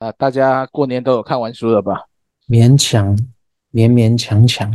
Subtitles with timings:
[0.00, 2.06] 啊，大家过年都有看完书了吧？
[2.48, 3.14] 勉强，
[3.70, 4.72] 勉勉强强，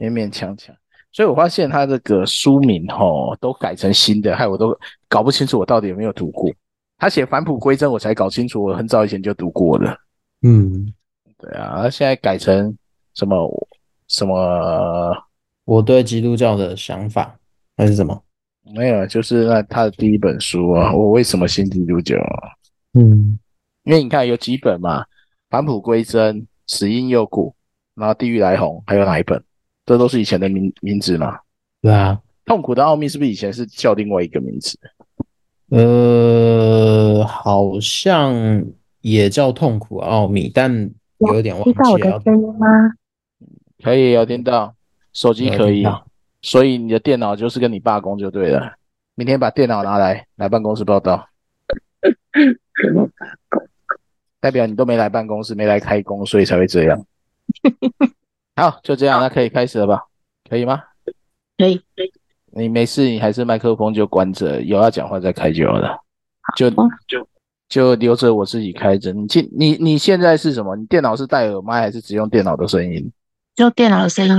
[0.00, 0.74] 勉勉强强。
[1.12, 4.76] 所以我发现他这个书名吼都改成新的，害我都
[5.08, 6.52] 搞不清楚我到底有没有读过。
[6.98, 9.96] 他写返璞归真，我才搞清楚我很早以前就读过了。
[10.42, 10.92] 嗯，
[11.38, 12.76] 对啊，他现在改成
[13.14, 13.48] 什么
[14.08, 15.16] 什么？
[15.64, 17.38] 我对基督教的想法
[17.76, 18.20] 还是什么？
[18.74, 22.50] 没有，就是那他的第一本书啊，我为什么信基督教啊？
[22.94, 23.38] 嗯。
[23.84, 25.02] 因为你看有几本嘛，
[25.50, 27.54] 《返璞归真》、《死因幽谷》，
[28.00, 29.42] 然后《地狱来鸿》，还有哪一本？
[29.86, 31.38] 这都是以前的名名字嘛？
[31.82, 34.78] 对啊，《痛苦的奥秘》是不是以前是叫另外一个名字？
[35.68, 38.34] 呃，好像
[39.02, 40.72] 也叫《痛苦奥秘》，但
[41.18, 41.74] 有点忘记了。
[41.74, 42.66] 听到我的声音吗？
[43.82, 44.74] 可以，有听到，
[45.12, 45.84] 手机可以，
[46.40, 48.72] 所以你的电脑就是跟你罢工就对了。
[49.14, 51.28] 明天把电脑拿来，来办公室报道。
[52.32, 53.68] 什么罢工？
[54.44, 57.02] 代表你都没来办公室，没来开工，所以才会这样。
[58.56, 60.02] 好，就这样，那可以开始了吧？
[60.50, 60.82] 可以吗？
[61.56, 62.12] 可以，可以。
[62.52, 65.98] 你没事，你还是麦克风就关着，有要讲话再开就好了。
[66.58, 66.68] 就
[67.08, 67.26] 就
[67.70, 69.14] 就留着我自己开着。
[69.14, 70.76] 你现你你现在是什么？
[70.76, 73.10] 你电脑是戴耳麦还是只用电脑的声音？
[73.56, 74.34] 用电脑的声音。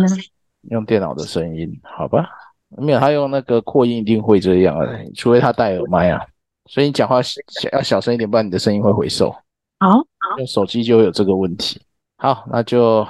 [0.69, 2.29] 用电脑的声音，好吧？
[2.77, 6.21] 没有，他用那个扩音一定会这样啊，除非他戴耳麦啊。
[6.67, 7.19] 所以你讲话
[7.71, 9.35] 要小声一点，不然你的声音会回收。
[9.79, 10.01] 好，
[10.37, 11.81] 用手机就有这个问题。
[12.17, 13.05] 好，那就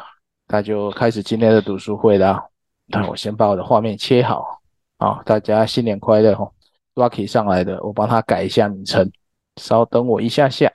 [0.47, 2.43] 那就开始今天的读书会啦。
[2.87, 4.61] 那我先把我的画面切好。
[4.97, 6.51] 好，大家新年快乐哦
[6.95, 9.11] ！Rocky 上来的，我帮他改一下名称。
[9.57, 10.71] 稍等我一下下。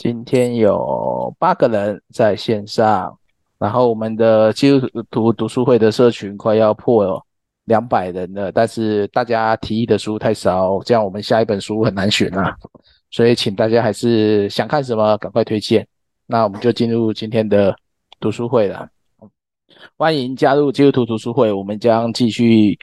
[0.00, 3.16] 今天有八个人在线上，
[3.58, 7.22] 然后我们的基督徒读书会的社群快要破了。
[7.64, 12.54] 两百人了，但是大家提议的书太少，这样我们下一本书很难选啊。
[13.14, 15.86] 所以请大家还是想看什么，赶快推荐。
[16.26, 17.72] 那我们就进入今天的
[18.18, 18.88] 读书会了。
[19.96, 22.76] 欢迎加入基督徒读书会，我们将继续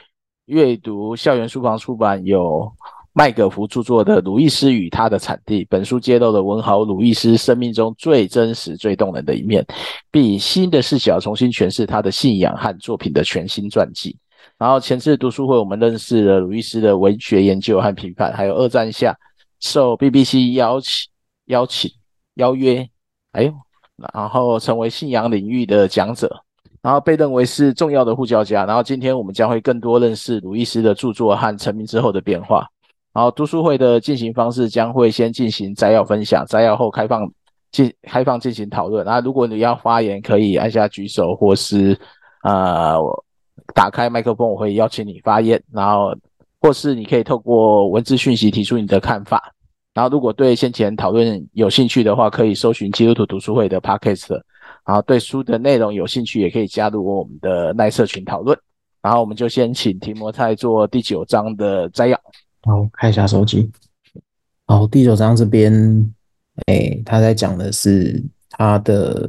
[0.46, 2.66] 阅读校园书房出版有
[3.12, 5.64] 麦格福著作的《鲁易斯与他的产地》。
[5.68, 9.62] 本书揭露了文豪鲁易斯生命中最真实、最动人的一面，
[10.10, 14.16] 并以新的视角重新诠释他的信仰和作品的全新传记。
[14.56, 19.14] 然后前次读书会，我们认识了鲁易斯的文学研究和评判，还有二战下
[19.62, 21.08] 受 BBC 邀请、
[21.46, 21.90] 邀请、
[22.34, 22.86] 邀约，
[23.30, 23.50] 哎，
[24.12, 26.44] 然后成为信仰领域的讲者，
[26.82, 28.66] 然后被认为是重要的护教家。
[28.66, 32.66] 然后今天我们将会更多认识鲁易斯的著作和成名之后的变化。
[33.14, 37.30] 然后读书会的进行方式将会先进行摘要分享，摘要后开放
[37.70, 39.06] 进开放进行讨论。
[39.06, 41.98] 那如果你要发言，可以按下举手，或是
[42.42, 42.98] 呃。
[43.74, 46.14] 打开麦克风，我会邀请你发言，然后
[46.62, 49.52] 或是你可以透过文字讯息提出你的看法。
[49.92, 54.40] 然后如果对先前讨论有兴趣的话，可以搜寻基督徒读书会的 Podcast。
[54.86, 58.56] 然后对书的内容有兴趣，也可以加入我们的耐社群讨论。
[59.02, 62.16] 然后我们就先请提摩太做第九章的摘要。
[62.62, 63.68] 好，看一下手机。
[64.66, 65.72] 好，第九章这边，
[66.66, 69.28] 哎，他在讲的是他的。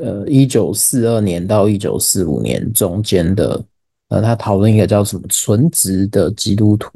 [0.00, 3.60] 呃，一九四二年到一九四五年中间的，
[4.08, 6.90] 呃，他讨论一个叫什么“纯直的基督徒”，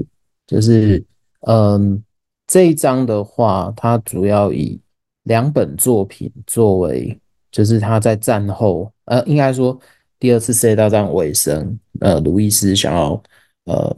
[0.46, 1.04] 就是，
[1.40, 2.02] 嗯，
[2.46, 4.80] 这一章的话，他主要以
[5.24, 7.18] 两本作品作为，
[7.50, 9.78] 就是他在战后，呃，应该说
[10.18, 13.22] 第二次世界大战尾声，呃，路易斯想要
[13.64, 13.96] 呃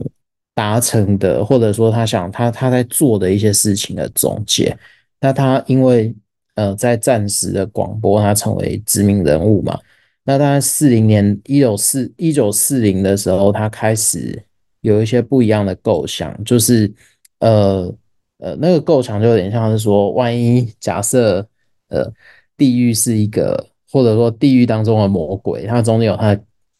[0.53, 4.77] 达成的，或者说他想他他在做的一些事情的总结。
[5.21, 6.13] 那他因为
[6.55, 9.79] 呃，在战时的广播，他成为知名人物嘛。
[10.27, 14.43] 那当然，四零年一九四一九四零的时候，他开始
[14.81, 16.91] 有一些不一样的构想，就是
[17.39, 17.95] 呃
[18.39, 21.47] 呃，那个构想就有点像是说，万一假设
[21.89, 22.11] 呃，
[22.57, 26.35] 地狱是一个，或者说地狱当中的魔鬼，它中间有它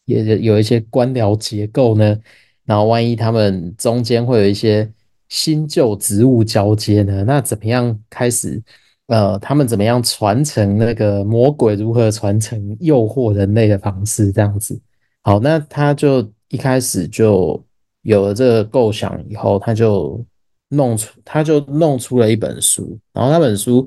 [0.06, 2.18] 也有一些官僚结构呢。
[2.64, 4.92] 然后，万一他们中间会有一些
[5.28, 7.22] 新旧职务交接呢？
[7.24, 8.60] 那怎么样开始？
[9.08, 14.32] 呃，他们怎么样传承那个魔鬼如何传承诱惑人类的方式？
[14.32, 14.80] 这样子，
[15.22, 17.64] 好，那他就一开始就
[18.02, 20.24] 有了这个构想，以后他就
[20.70, 22.98] 弄出，他就弄出了一本书。
[23.12, 23.86] 然后那本书，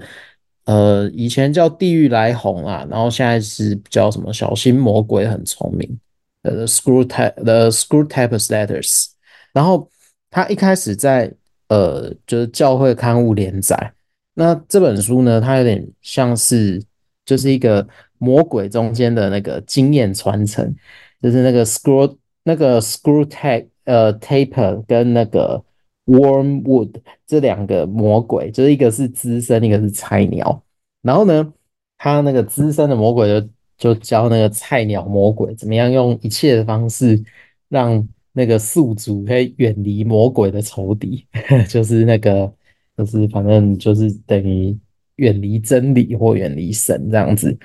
[0.64, 4.32] 呃，以前叫《地狱来红》啊，然后现在是叫什么？
[4.32, 6.00] 小心魔鬼很聪明，
[6.44, 9.08] 呃 Screwtape The Screwtape Letters。
[9.52, 9.90] 然后
[10.32, 11.34] 他一开始在
[11.68, 13.94] 呃，就是教会刊物连载。
[14.40, 16.82] 那这本书呢，它有点像是
[17.26, 17.86] 就是一个
[18.20, 20.74] 魔鬼中间的那个经验传承，
[21.22, 25.62] 就是那个 screw 那个 Screwtape 呃 Taper 跟那个
[26.06, 30.64] Wormwood 这两个魔鬼，就是一个是资深，一个是菜鸟。
[31.02, 31.54] 然后呢，
[31.98, 37.22] 他那个资深的魔鬼就就教那个菜鸟魔鬼怎么样用一切的方式
[37.68, 41.28] 让那个宿主可以远离魔鬼的仇敌，
[41.68, 42.52] 就是那个
[43.00, 44.78] 就是反正就是等于
[45.16, 47.58] 远离真理或远离神这样子。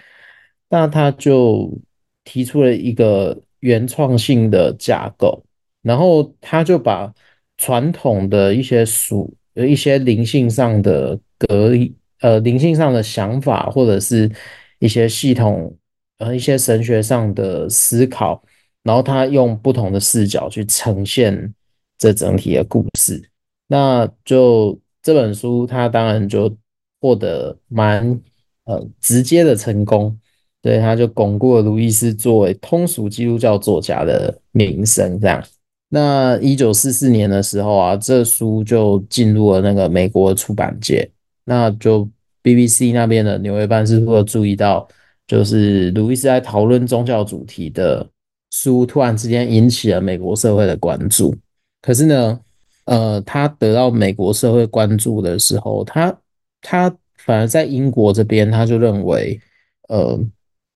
[0.68, 1.76] 那他就
[2.22, 5.44] 提出了一个原创性的架构，
[5.82, 7.12] 然后他就把
[7.58, 11.92] 传统的一些属呃一些灵性上的隔离。
[12.20, 14.30] 呃，灵性上的想法，或者是
[14.78, 15.76] 一些系统，
[16.16, 18.42] 呃，一些神学上的思考，
[18.82, 21.52] 然后他用不同的视角去呈现
[21.98, 23.30] 这整体的故事。
[23.66, 26.52] 那就这本书，它当然就
[26.98, 28.18] 获得蛮
[28.64, 30.18] 呃直接的成功，
[30.62, 35.20] 对，他就巩固了鲁伊斯作为通俗基督教作家的名声。
[35.20, 35.44] 这样，
[35.90, 41.08] 那一九四四年的时候啊，这书就进入了那个美国出版界。
[41.44, 42.08] 那就
[42.42, 44.88] BBC 那边的纽约办事处注意到，
[45.26, 48.08] 就是鲁伊斯在讨论宗教主题的
[48.50, 51.36] 书，突然之间引起了美国社会的关注。
[51.82, 52.40] 可是呢，
[52.84, 56.16] 呃，他得到美国社会关注的时候，他
[56.60, 59.40] 他反而在英国这边，他就认为，
[59.88, 60.20] 呃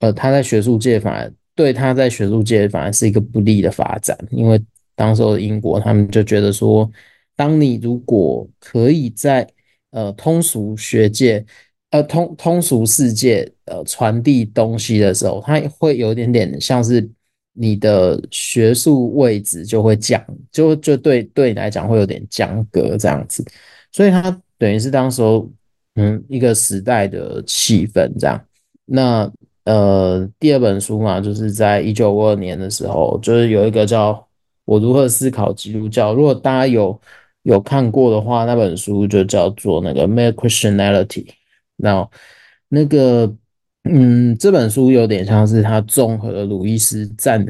[0.00, 4.60] 呃，他在学术界反而对他在学术界反而是一个不利的发展，因为
[4.94, 6.90] 当时候英国他们就觉得说，
[7.36, 9.46] 当你如果可以在
[9.90, 11.44] 呃，通俗学界，
[11.90, 17.08] 呃，通通俗世界，呃，传递东西的时候，它会有点点像是
[17.58, 20.22] 你的学术位置就会降，
[20.52, 23.44] 就就对对你来讲会有点降格这样子，
[23.90, 25.50] 所以它等于是当时候，
[25.96, 28.40] 嗯，一个时代的气氛这样。
[28.84, 29.30] 那
[29.64, 34.12] 呃，第二本书嘛，就是在一九五二年的时候，就是有一个叫
[34.64, 36.98] 《我如何思考基督教》，如果大家有。
[37.44, 41.06] 有看过的话，那本书就叫做那个《Mere Christianity》。
[41.76, 42.06] 那
[42.68, 43.32] 那个，
[43.88, 47.44] 嗯，这本书有点像是他综合了鲁伊斯战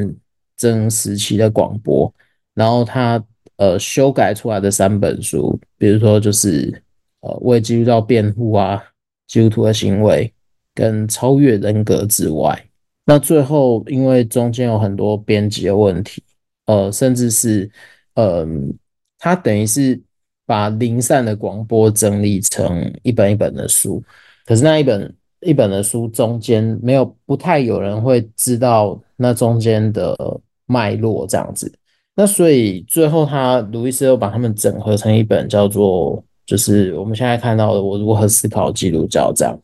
[0.56, 2.12] 争时期的广播，
[2.55, 3.23] 然后他
[3.56, 6.82] 呃修改出来的三本书，比如说就是
[7.20, 8.82] 呃为基督教辩护啊，
[9.26, 10.32] 基督徒的行为
[10.75, 12.64] 跟超越人格之外，
[13.05, 16.23] 那最后因为中间有很多编辑的问题，
[16.67, 17.70] 呃，甚至是
[18.14, 18.73] 嗯。
[19.20, 20.00] 他等于是
[20.46, 24.00] 把零散的广播整理成一本一本的书，
[24.46, 30.17] 可是那一本一本的书中间没有，不太有人会知道那中间的
[30.67, 31.73] 脉络这样子。
[32.14, 39.56] 那所以最后他路易斯又把他们整合成一本叫做，就是我们现在看到的《我如何思考基督教》这样。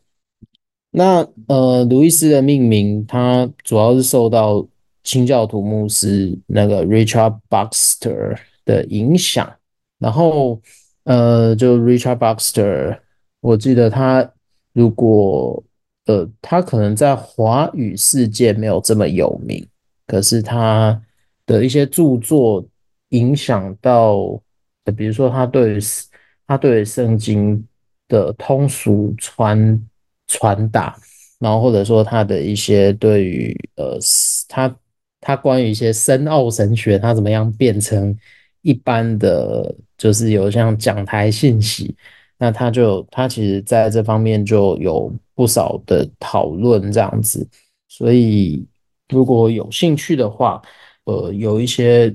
[0.91, 4.65] 那呃，路易斯的命名，它主要是受到
[5.03, 9.51] 清教徒牧师那个 Richard Baxter 的影响，
[9.99, 10.61] 然后
[11.03, 12.97] 呃，就 Richard Baxter，
[13.41, 14.31] 我记得他
[14.71, 15.61] 如果
[16.05, 19.65] 呃，他可能在华语世界没有这么有名，
[20.07, 21.01] 可是他
[21.45, 22.65] 的一些著作
[23.09, 24.41] 影响到，
[24.95, 25.79] 比如说他对
[26.47, 27.65] 他对圣经
[28.07, 29.87] 的通俗传
[30.27, 30.95] 传达，
[31.39, 33.97] 然后或者说他的一些对于呃，
[34.47, 34.75] 他
[35.19, 38.17] 他关于一些深奥神学，他怎么样变成。
[38.61, 41.95] 一般的就是有像讲台信息，
[42.37, 47.47] 那他就他其实在这方面就有不少的讨论这样子，
[47.87, 48.65] 所以
[49.09, 50.61] 如果有兴趣的话，
[51.05, 52.13] 呃，有一些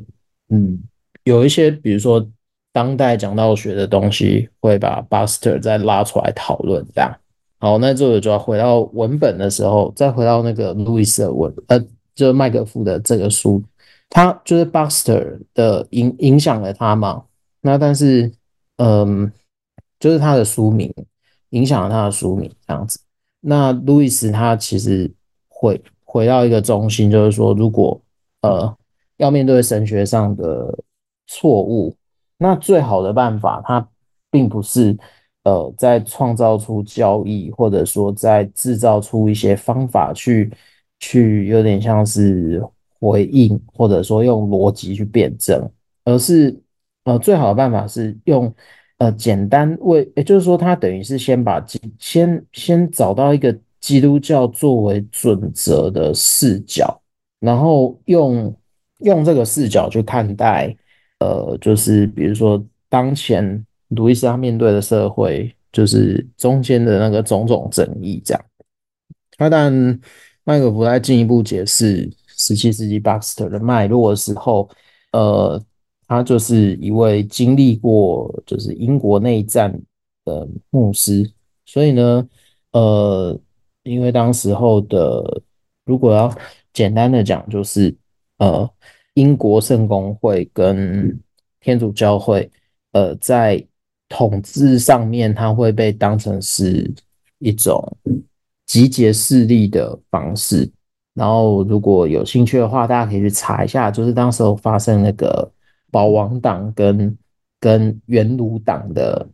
[0.49, 0.78] 嗯，
[1.25, 2.26] 有一些比如说
[2.73, 7.14] 当代讲道学的东西，会把 Buster 再拉出来讨论这样。
[7.59, 11.78] 好，那这个就要回到文本的时候，再回到那个路易斯的文，呃，
[12.14, 13.62] 就是麦克夫的这个书。
[14.09, 17.23] 他就是 Buster 的影影响了他嘛？
[17.61, 18.33] 那但是，
[18.78, 19.30] 嗯，
[20.00, 20.92] 就是他的书名
[21.50, 22.99] 影响了他的书名这样子。
[23.38, 25.09] 那路易斯他其实
[25.49, 28.00] 回回到一个中心，就是说，如果
[28.42, 28.76] 呃
[29.19, 30.76] 要面对神学上的
[31.28, 31.95] 错误，
[32.38, 33.88] 那最好的办法，他
[34.28, 34.99] 并不是
[35.45, 40.50] 呃在创造出交易，或者说在制造出一些方法去
[40.99, 42.61] 去有点像是。
[43.02, 45.66] 回应或者说用逻辑去辩证，
[46.04, 46.54] 而是
[47.04, 48.54] 呃最好的办法是用
[49.00, 57.02] 呃简单为，也就是说他等于是先把基先先找到一个基督教作为准则的视角，
[57.40, 58.54] 然后用
[58.99, 60.73] 用这个视角去看待
[61.19, 68.45] 呃就是比如说当前路易斯他面对的社会，就是中间的那个种种争议这样。
[69.38, 69.73] 那但
[70.45, 72.09] 麦可夫再进一步解释。
[72.42, 74.66] 十七世纪巴斯特的脉络的时候，
[75.12, 75.62] 呃，
[76.11, 79.73] 他就是一位经历过就是英国内战
[80.25, 81.31] 的牧师，
[81.64, 82.29] 所以呢，
[82.73, 83.40] 呃，
[83.85, 85.40] 因为当时候的，
[85.85, 86.37] 如果要
[86.73, 87.97] 简单的讲，就是
[88.38, 88.69] 呃，
[89.14, 91.17] 英国圣公会跟
[91.61, 92.50] 天主教会，
[92.90, 93.64] 呃，在
[94.09, 96.93] 统治上面，它会被当成是
[97.38, 97.81] 一种
[98.67, 100.69] 集结势力的方式。
[101.14, 105.49] 然后，如果有兴趣的话，大家可以去查一下，就是当时候发生那个
[105.90, 107.16] 保王党跟
[107.59, 109.28] 跟元鲁党的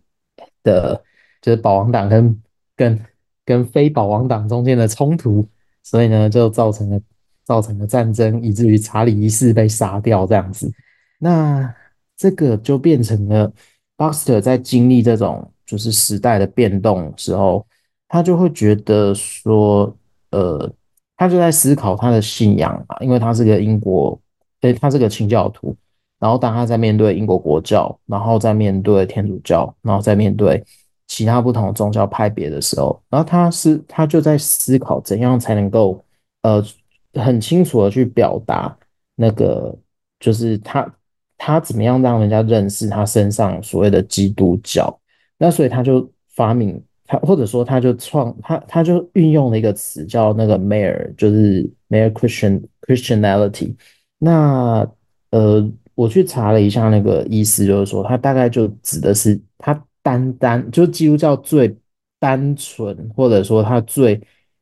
[0.62, 1.02] 的，
[1.40, 2.42] 就是保王党跟
[2.75, 3.00] 跟
[3.44, 5.46] 跟非保王党中间的冲突，
[5.82, 7.00] 所以呢，就造成了
[7.44, 10.70] 造成了战争，以至于查理一世被杀掉这样子。
[11.18, 11.72] 那
[12.16, 13.52] 这个就变成了
[13.96, 17.66] Baxter 在经历这种就是时代的变动的时候，
[18.08, 19.96] 他就会觉得说，
[20.30, 20.70] 呃，
[21.16, 24.20] 他就在思考他的信仰嘛，因为他是个英国，
[24.62, 25.76] 诶，他是个清教徒。
[26.18, 30.64] 然后当他在面对英国国教，然后在面对天主教，然后在面对
[31.06, 36.02] 其他不同宗教派别的时候，然后他是他就在思考怎样才能够
[36.40, 36.64] 呃
[37.12, 38.75] 很清楚的去表达
[39.14, 39.76] 那个
[40.18, 40.90] 就是他
[41.37, 44.99] 他怎么样让人家认识他身上所谓的基督教。
[45.37, 53.76] 那所以他就发明他或者说他就创他他就运用了一个词叫那个 Mere，就是 Mere Christian Christianity。
[54.18, 54.88] 那
[55.30, 55.70] 呃。
[55.96, 61.74] 我去查了一下那个意思，就是说，它大概就指的是它单单就基督教最
[62.20, 64.20] 单纯，或者说它最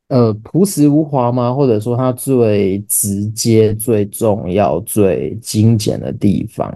[0.08, 1.52] 呃朴实无华吗？
[1.52, 6.72] 或者说它最直接、最重要、最精简的地方。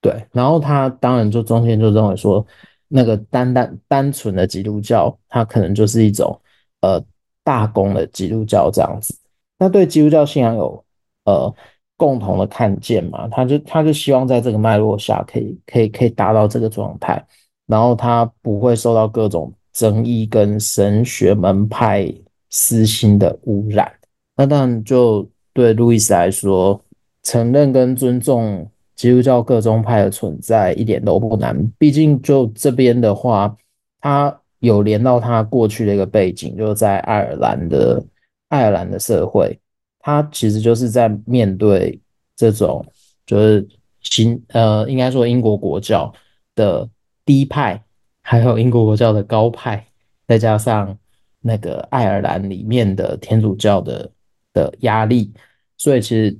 [0.00, 2.46] 对，然后他当然就中间就认为说，
[2.86, 6.40] 那个单单单纯的基督教，它可能就是一种
[6.80, 7.04] 呃
[7.42, 9.18] 大公的基督教这样子。
[9.58, 10.84] 那对基督教信仰有
[11.24, 11.52] 呃。
[11.96, 17.24] 共同的看见嘛，他就他就希望在这个脉络下可以可以可以达到这个状态，
[17.66, 22.12] 然后他不会受到各种争议跟神学门派
[22.50, 23.90] 私心的污染。
[24.36, 26.78] 那当然，就对路易斯来说，
[27.22, 31.56] 承认跟尊重基督教各宗派的存在一点都不难。
[31.78, 33.56] 毕竟就这边的话，
[34.00, 38.04] 他有连到他过去的一个背景，就是在爱尔兰的
[38.48, 39.58] 爱尔兰的社会。
[40.06, 42.00] 他其实就是在面对
[42.36, 42.86] 这种
[43.26, 43.66] 就是
[44.02, 46.14] 新呃，应该说英国国教
[46.54, 46.88] 的
[47.24, 47.82] 低派，
[48.22, 49.84] 还有英国国教的高派，
[50.28, 50.96] 再加上
[51.40, 54.08] 那个爱尔兰里面的天主教的
[54.52, 55.32] 的压力，
[55.76, 56.38] 所以其实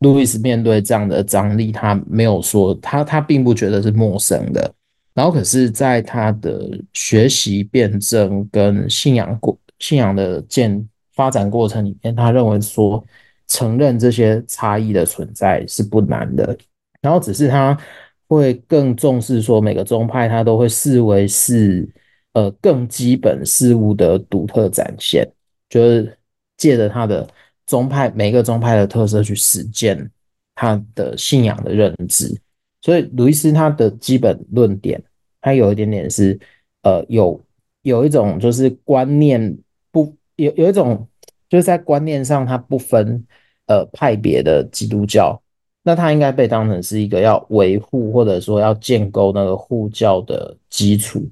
[0.00, 4.70] 路易斯面对这样的张力，他没有说他他并不觉得是陌生的。
[5.14, 10.86] 然后可是，在他的学习辩证跟信仰过信仰的建。
[11.14, 13.04] 发展过程里面，他认为说
[13.46, 16.56] 承认这些差异的存在是不难的，
[17.02, 17.78] 然后只是他
[18.28, 21.86] 会更重视说每个宗派他都会视为是
[22.32, 25.30] 呃更基本事物的独特展现，
[25.68, 26.16] 就是
[26.56, 27.28] 借着他的
[27.66, 30.10] 宗派每个宗派的特色去实践
[30.54, 32.34] 他的信仰的认知。
[32.80, 35.02] 所以鲁伊斯他的基本论点，
[35.42, 36.38] 他有一点点是
[36.84, 37.38] 呃有
[37.82, 39.54] 有一种就是观念。
[40.44, 41.06] 有有一种
[41.48, 43.24] 就是在观念上，它不分
[43.66, 45.40] 呃派别的基督教，
[45.82, 51.22] 那它应该被当成是一个要维护或者说要建构那个护教的基础。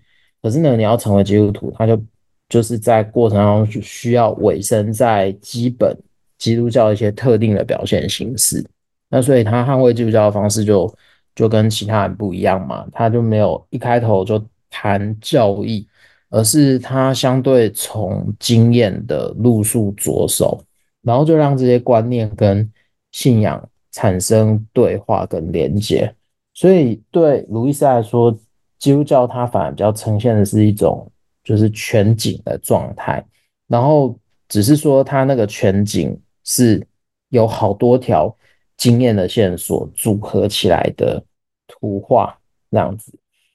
[0.43, 2.03] 可是呢，你要成为基督徒，他就
[2.49, 5.97] 就是在过程当中需要委身在基本
[6.39, 8.65] 基督教一些特定的表现形式。
[9.09, 10.95] 那所以他捍卫基督教的方式就
[11.35, 15.87] 就跟其他人不一样嘛，他就没有一开头就谈教义。
[16.31, 20.63] 而是他相对从经验的路数着手，
[21.03, 22.73] 然后就让这些观念跟
[23.11, 26.15] 信仰产生对话跟连接。
[26.55, 28.33] 所以对鲁伊斯来说，
[28.79, 31.11] 基督教它反而比较呈现的是一种
[31.43, 33.25] 就是全景的状态，
[33.67, 34.17] 然后
[34.49, 36.87] 只是说它那个全景是
[37.31, 38.33] 有好多条
[38.77, 41.21] 经验的线索组合起来的
[41.67, 42.39] 图画
[42.71, 43.13] 这样子。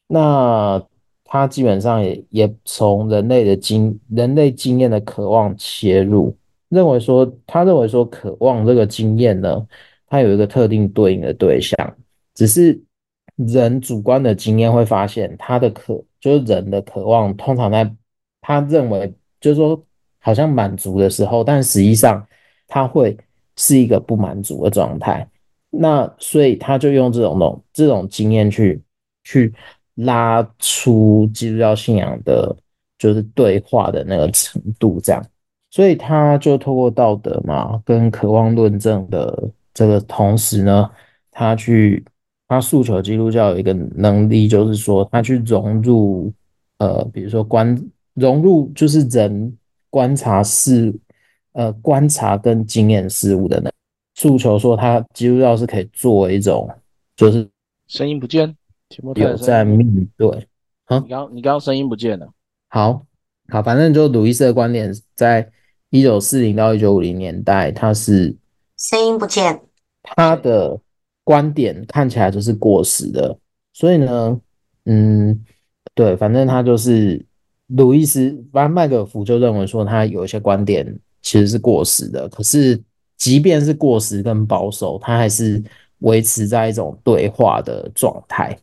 [0.07, 0.85] 那。
[1.35, 6.33] 他基本上也也从人类的经人类经验的渴望切入，
[6.69, 9.67] 认为说他认为说渴望这个经验呢，
[10.07, 11.77] 它有一个特定对应的对象，
[12.33, 12.81] 只是
[13.35, 17.93] 人主观的经验会发现他的渴就是人的渴望，通常在
[18.39, 19.83] 他认为就是说
[20.19, 22.25] 好像满足的时候，但实际上
[22.67, 23.17] 他会
[23.57, 25.27] 是一个不满足的状态，
[25.69, 28.81] 那所以他就用这种这种经验去
[29.23, 29.53] 去。
[29.95, 32.55] 拉出基督教信仰的，
[32.97, 35.25] 就是对话的那个程度，这样，
[35.71, 40.89] 所以他就透过道德嘛，跟渴望论证的这个同时呢，
[41.31, 42.03] 他去
[42.47, 46.31] 他诉求基督教有一个能力，就是说他去融入
[46.77, 47.75] 呃，比如说观
[48.13, 49.57] 融入就是人
[49.89, 50.93] 观察事，
[51.53, 53.71] 呃，观察跟经验事物的那
[54.13, 56.69] 诉求，说他基督教是可以作为一种，
[57.15, 57.47] 就是
[57.87, 58.55] 声音不见，
[59.03, 60.47] 有在面对。
[60.85, 62.27] 好，你刚你刚刚声音不见了。
[62.69, 63.05] 好，
[63.49, 65.49] 好，反正就鲁伊斯的观点，在
[65.89, 68.35] 一九四零到一九五零年代，他是
[68.77, 69.61] 声音不见，
[70.03, 70.79] 他的
[71.23, 73.37] 观点看起来就是过时的，
[73.73, 74.39] 所以呢，
[74.85, 75.43] 嗯，
[75.93, 77.25] 对，反正他就是
[77.67, 80.85] 鲁伊斯，反正麦克福就认为说他有一些观点
[81.21, 82.79] 其实是过时的，可是
[83.17, 85.63] 即便是过时跟保守，他还是
[85.99, 88.55] 维持在一种对话的状态。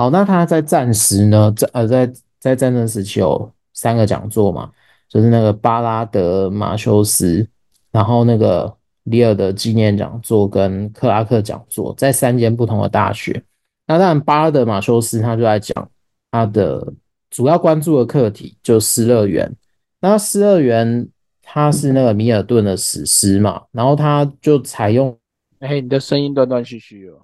[0.00, 4.70] 好，那他在战时呢，在呃在在战争时期有三个讲座嘛，
[5.10, 7.46] 就是那个巴拉德马修斯，
[7.92, 13.44] 然后那个里尔的纪念讲座跟克拉克讲座，在三间不同的大学。
[13.86, 15.90] 那当然巴拉德马修斯他就在讲
[16.30, 16.94] 他的
[17.28, 19.54] 主要关注的课题就失乐园。
[20.00, 21.06] 那失乐园
[21.42, 25.14] 它是那个米尔顿的史诗嘛，然后他就采用，
[25.58, 27.20] 哎，你的声音断断续续哦，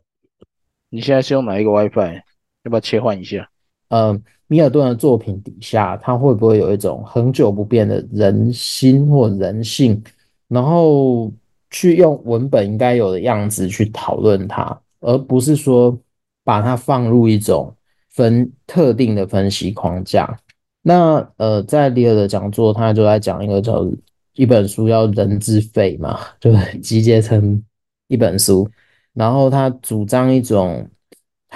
[0.91, 2.21] 你现在是用哪一个 WiFi？
[2.67, 3.49] 要不要切换一下？
[3.91, 10.03] 呃，米尔顿的作品底下，他会不会有一种恒久不变的人心或人性，
[10.49, 11.33] 然后
[11.71, 15.97] 去用文本应该有的样子去讨论它，而不是说
[16.43, 17.73] 把它放入一种
[18.11, 20.37] 分特定的分析框架。
[20.83, 23.87] 那呃，在里尔的讲座，他就在讲一个叫
[24.35, 27.63] 一本书叫《人之肺》嘛，就集结成
[28.09, 28.69] 一本书，
[29.13, 30.85] 然后他主张一种。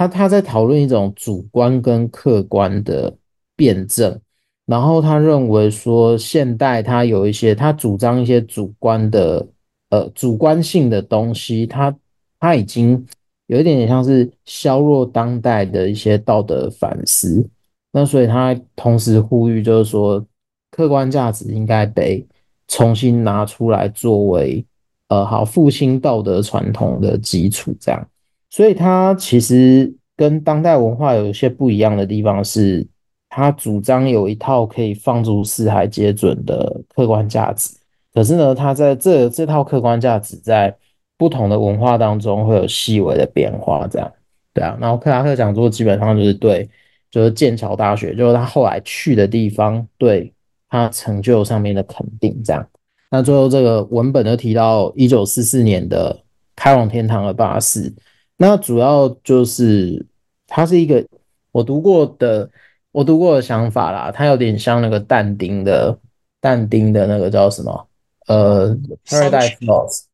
[0.00, 3.14] 他他在讨论一种主观跟客观的
[3.54, 4.18] 辩证，
[4.64, 9.46] 然后他认为说现代他有一些他主张一些主观的
[9.90, 11.94] 呃主观性的东西，他
[12.38, 13.06] 他已经
[13.48, 17.46] 有一点点像是削弱当代的一些道德反思，
[17.92, 20.24] 那所以他同时呼吁就是说
[20.70, 22.26] 客观价值应该被
[22.68, 24.64] 重新拿出来作为
[25.08, 28.08] 呃好复兴道德传统的基础这样。
[28.50, 32.86] 所以他其实跟当代文化有一些不一样的地方，是
[33.28, 37.70] 他主张有一套可以放诸四海皆准的客观价值。
[38.12, 40.76] 可是呢，他在这这套客观价值在
[41.16, 44.12] 不同的文化当中会有细微的变化，这样
[44.52, 44.76] 对啊。
[44.80, 46.68] 然后克拉克讲座基本上就是对，
[47.08, 50.32] 就是剑桥大学，就是他后来去的地方，对
[50.68, 52.66] 他成就上面的肯定，这样。
[53.12, 56.18] 那最后这个文本就提到一九四四年的
[56.56, 57.94] 开往天堂的巴士。
[58.42, 60.06] 那主要就是，
[60.46, 61.06] 它是一个
[61.52, 62.50] 我读过的，
[62.90, 64.10] 我读过的想法啦。
[64.10, 65.98] 它有点像那个但丁的，
[66.40, 67.88] 但丁的那个叫什么？
[68.28, 68.74] 呃
[69.04, 70.04] ，Paradise Lost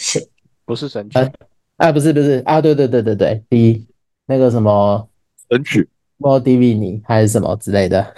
[0.00, 0.28] 是，
[0.64, 1.16] 不是神曲？
[1.76, 3.86] 啊，不是不是啊，对对对对对，第一
[4.26, 5.08] 那个什么
[5.48, 8.12] 神曲，More Divini 还是什么之类的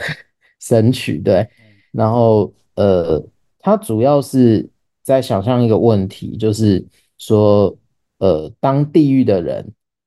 [0.61, 1.47] 神曲，对。
[1.93, 3.23] 然后呃，
[3.59, 4.67] 它主要是
[5.03, 6.83] 在想象一个问题，就是
[7.19, 7.77] 说。
[8.19, 9.67] 呃，当地狱的人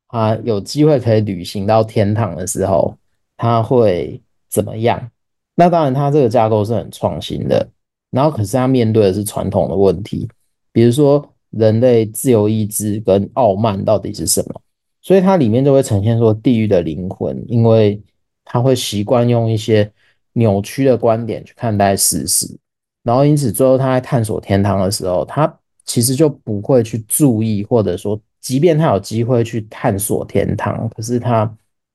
[0.09, 2.93] 他有机会可以旅行到天堂的时候，
[3.37, 5.09] 他会怎么样？
[5.55, 7.65] 那当然，他这个架构是很创新的。
[8.09, 10.27] 然后，可是他面对的是传统的问题，
[10.73, 14.61] 比如说人类自由意志跟傲慢到底是什么？
[15.01, 18.01] 所以它里面就会呈现说地狱的灵魂，因为
[18.43, 19.89] 他会习惯用一些
[20.33, 22.45] 扭曲的观点去看待事实，
[23.03, 25.57] 然后因此最后他在探索天堂的时候，他。
[25.85, 31.51] 其实就不会去注意，或者说，即便他有机会去探索天堂，可是他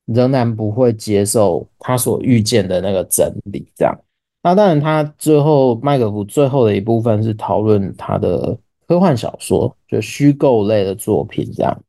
[0.07, 3.67] 仍然不会接受他所遇见的那个真理。
[3.75, 3.99] 这样，
[4.43, 11.51] 那当然，他最后麦格福最后的一部分是讨论他的科幻小说，就虚构类的作品。
[11.53, 11.83] 这样，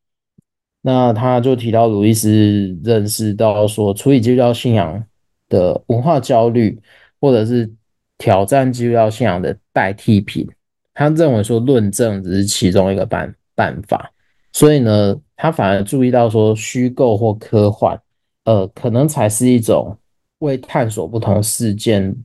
[0.81, 5.03] 那他就提到鲁易斯认识到说，处理基督教信仰
[5.49, 6.79] 的文化焦虑，
[7.19, 7.71] 或者是
[8.17, 10.47] 挑战基督教信仰的代替品。
[10.97, 14.11] 他认为说论证只是其中一个办办法，
[14.51, 18.01] 所以呢，他反而注意到说虚构或科幻，
[18.45, 19.95] 呃，可能才是一种
[20.39, 22.15] 为探索不同事件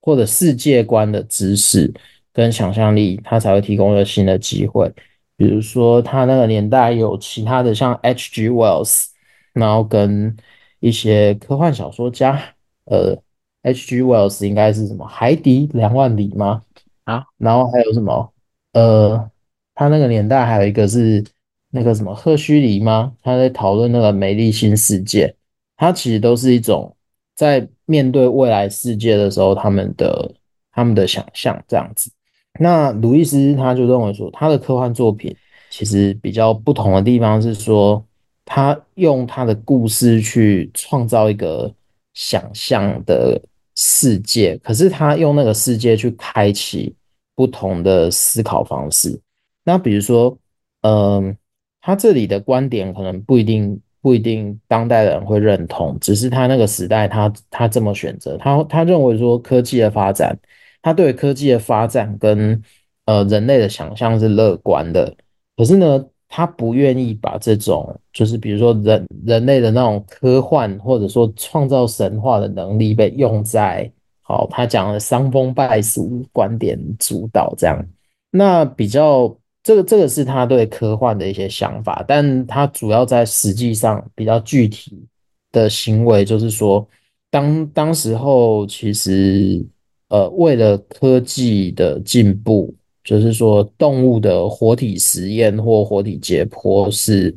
[0.00, 1.92] 或者世界观的知识
[2.32, 4.88] 跟想象力，他才会提供一个新的机会。
[5.36, 8.48] 比如说，他那个年代有其他的像 H.G.
[8.48, 9.06] Wells，
[9.54, 10.36] 然后跟
[10.78, 12.40] 一些科幻小说家，
[12.84, 13.20] 呃
[13.62, 14.02] ，H.G.
[14.02, 15.04] Wells 应该是什么？
[15.04, 16.62] 海底两万里吗？
[17.10, 18.32] 啊，然后还有什么？
[18.72, 19.28] 呃，
[19.74, 21.24] 他那个年代还有一个是
[21.70, 23.12] 那个什么赫胥黎吗？
[23.20, 25.34] 他在讨论那个美丽新世界，
[25.76, 26.94] 他其实都是一种
[27.34, 30.32] 在面对未来世界的时候，他们的
[30.70, 32.12] 他们的想象这样子。
[32.60, 35.34] 那鲁伊斯他就认为说，他的科幻作品
[35.68, 38.04] 其实比较不同的地方是说，
[38.44, 41.74] 他用他的故事去创造一个
[42.14, 43.42] 想象的。
[43.76, 46.94] 世界，可是他用那个世界去开启
[47.40, 49.18] 不同的思考方式。
[49.64, 50.36] 那比如说，
[50.82, 51.34] 嗯、
[51.80, 60.38] 他这里的观点可能不一定不一定当代人会认同，只是他那个时代他他这么选择，他他认为说科技的发展，
[60.82, 62.62] 他对科技的发展跟
[63.06, 65.16] 呃人类的想象是乐观的，
[65.56, 73.90] 可是呢，他不愿意把这种就是比如说人人类的那种科幻或者说创造神话的能力被用在
[74.30, 77.84] 好他讲的伤风败俗观点主导这样，
[78.30, 85.04] 那比较这个这个是他对科幻的一些想法，但他主要在实际上比较具体
[85.52, 86.86] 的行为就是说，
[87.30, 89.64] 当当时候其实
[90.08, 92.74] 呃为了科技的进步。
[93.02, 97.34] 就是说，动物的活体实验或活体解剖是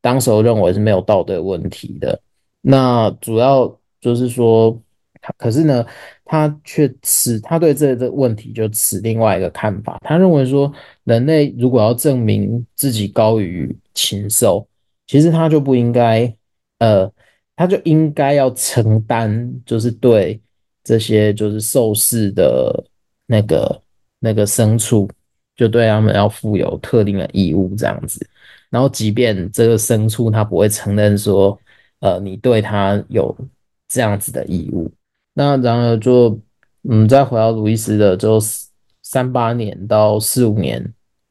[0.00, 2.20] 当时候认为是没有道德问题的。
[2.60, 4.76] 那主要就是说，
[5.38, 5.86] 可是呢，
[6.24, 9.98] 他却持他对这个问题就持另外一个看法。
[10.02, 10.72] 他认为说，
[11.04, 14.66] 人类如果要证明自己高于禽兽，
[15.06, 16.34] 其实他就不应该，
[16.78, 17.10] 呃，
[17.56, 20.40] 他就应该要承担，就是对
[20.82, 22.84] 这些就是受试的
[23.26, 23.80] 那个。
[24.20, 25.06] 那个牲畜
[25.54, 28.26] 就对他们要负有特定的义务，这样子。
[28.70, 31.60] 然后，即便这个牲畜他不会承认说，
[32.00, 33.36] 呃，你对他有
[33.86, 34.90] 这样子的义务。
[35.34, 36.40] 那然而就，
[36.88, 38.40] 嗯，再回到路易斯的，就
[39.02, 40.82] 三八年到四五年，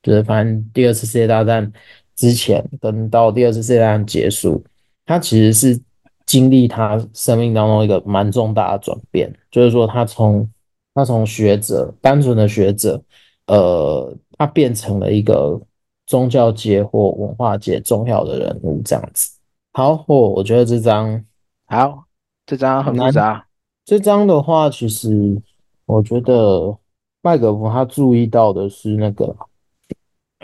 [0.03, 1.73] 就是反正第二次世界大战
[2.15, 4.63] 之前跟到第二次世界大战结束，
[5.05, 5.81] 他其实是
[6.25, 10.47] 经历他生命当中一个蛮重大的转变，就是说他从。
[10.95, 13.01] 他从学者，单纯的学者，
[13.47, 15.59] 呃，他变成了一个
[16.05, 19.31] 宗教界或文化界重要的人物，这样子。
[19.71, 21.25] 好，我我觉得这张
[21.65, 22.03] 好，
[22.45, 23.43] 这张很复杂。
[23.85, 25.41] 这张的话，其实
[25.85, 26.77] 我觉得
[27.21, 29.35] 麦可夫他注意到的是那个，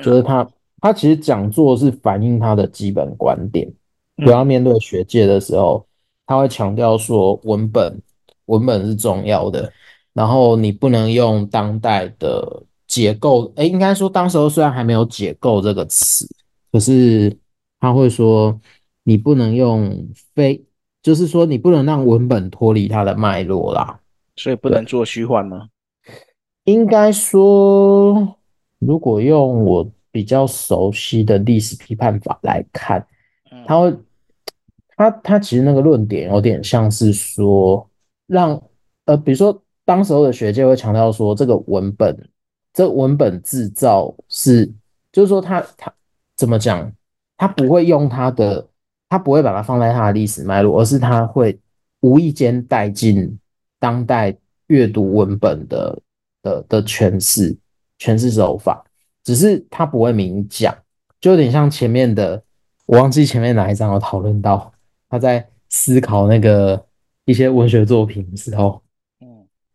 [0.04, 0.49] 就是他
[0.82, 3.71] 他其实讲座是反映他的基本观点，
[4.17, 5.86] 不要面对学界的时候，
[6.25, 8.02] 他会强调说文本
[8.45, 9.71] 文本是重要的。
[10.12, 16.28] 然后你不能用当代的解构，诶，应该说当时候虽然还没有解构这个词，
[16.71, 17.38] 可是
[17.80, 18.60] 他会说
[19.04, 20.62] 你不能用非，
[21.01, 23.99] 就是说你不能让文本脱离它的脉络啦，
[24.35, 25.69] 所以不能做虚幻吗？
[26.63, 28.35] 应该说，
[28.79, 33.05] 如果用我比较熟悉的历史批判法来看，
[33.65, 33.97] 它会，
[34.95, 37.89] 它它其实那个论点有点像是说
[38.27, 38.62] 让，
[39.05, 39.62] 呃，比如说。
[39.85, 42.15] 当时候的学界会强调说，这个文本，
[42.71, 44.71] 这、文本制造是，
[45.12, 45.91] 就是说他他
[46.35, 46.93] 怎么讲，
[47.35, 48.68] 他不会用他的，
[49.10, 51.60] 他不会把它放在他的历史脉络，而是他会
[52.02, 53.38] 无意间带进
[53.80, 54.36] 当代
[54.67, 56.00] 阅读文本的
[56.43, 57.58] 的的诠释
[57.98, 58.84] 诠释手法，
[59.24, 60.74] 只是他不会明讲，
[61.19, 62.41] 就有点像前面的，
[62.86, 64.72] 我忘记前面哪一章有讨论到，
[65.10, 66.86] 他在思考那个
[67.26, 68.82] 一些文学作品的时候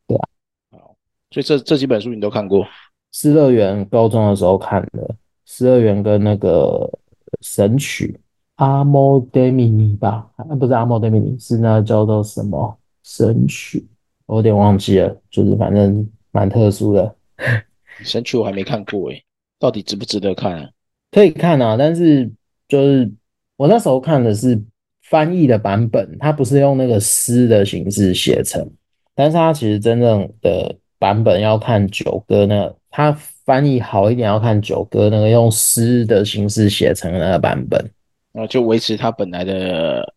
[0.06, 0.28] 对吧
[0.70, 0.96] 好。
[1.30, 2.64] 所以这这几本书你都看过？
[3.12, 5.02] 《失乐园》高中的时候看的，
[5.44, 6.48] 《失乐园》跟那个
[7.40, 8.18] 《神曲》
[8.64, 10.26] 阿莫德米尼吧？
[10.36, 12.78] 啊，不是阿莫德米尼，是那叫做什么
[13.16, 13.78] 《神曲》？
[14.26, 17.14] 我有点忘记了，就是反正蛮特殊的。
[18.02, 19.22] 《神曲》我还没看过诶，
[19.58, 20.68] 到底值不值得看啊？
[21.10, 22.30] 可以看啊，但是
[22.66, 23.10] 就是
[23.56, 24.60] 我那时候看的是
[25.02, 28.68] 翻译的版本，它不是用那个诗的形式写成，
[29.14, 30.74] 但是它其实真正的。
[30.96, 33.12] 版本要看九歌那个，它
[33.44, 37.90] 翻译好一点要看九歌那个用诗的形式写成那个版本，
[38.34, 40.14] 啊，就维持他本来的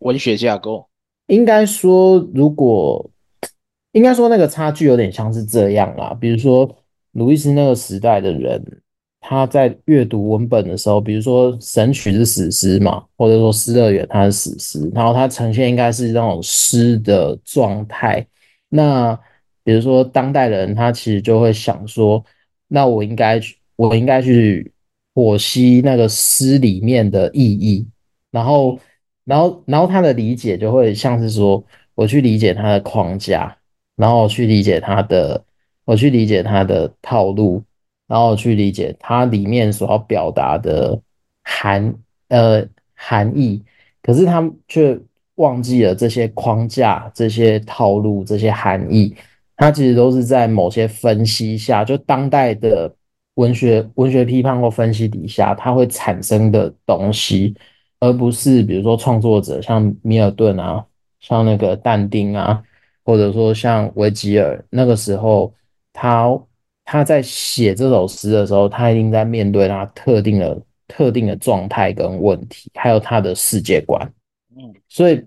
[0.00, 0.86] 文学架构。
[1.28, 3.08] 应该说，如果
[3.92, 6.68] 应该说那个差距有点像是这样啊，比如说
[7.12, 8.60] 鲁伊斯那个时代的人，
[9.20, 18.26] 他在阅读文本的时候，比如说《神曲》是史诗嘛，或者说《失乐园》它是史诗，然后它呈现应该是那种诗的状态，
[18.68, 19.18] 那。
[19.64, 22.20] 比如说，当代人他其实就会想说，
[22.66, 24.71] 那我应该去，我应该去
[25.14, 27.86] 剖析那个诗里面的意义，
[28.30, 28.78] 然后，
[29.24, 31.62] 然后，然后他的理解就会像是说，
[31.94, 33.56] 我去理解他的框架，
[33.96, 35.44] 然后去理解他的，
[35.84, 37.62] 我去理解他的套路，
[38.06, 41.00] 然后去理解他里面所要表达的
[41.42, 41.94] 含
[42.28, 43.62] 呃含义，
[44.02, 44.98] 可是他却
[45.36, 49.14] 忘记了这些框架、这些套路、这些含义。
[49.54, 52.92] 它其实都是在某些分析下，就当代的
[53.34, 57.54] 文学文学批判或分析底下，它会产生的东西，
[58.00, 60.84] 而不是比如说创作者像米尔顿啊，
[61.20, 62.62] 像那个但丁啊，
[63.04, 65.52] 或者说像维吉尔那个时候，
[65.92, 66.38] 他
[66.84, 74.12] 他在写这首诗的时候，他一定在面对他特定的特定的状态跟问题，还有他的世界观。
[74.54, 75.24] 嗯，所以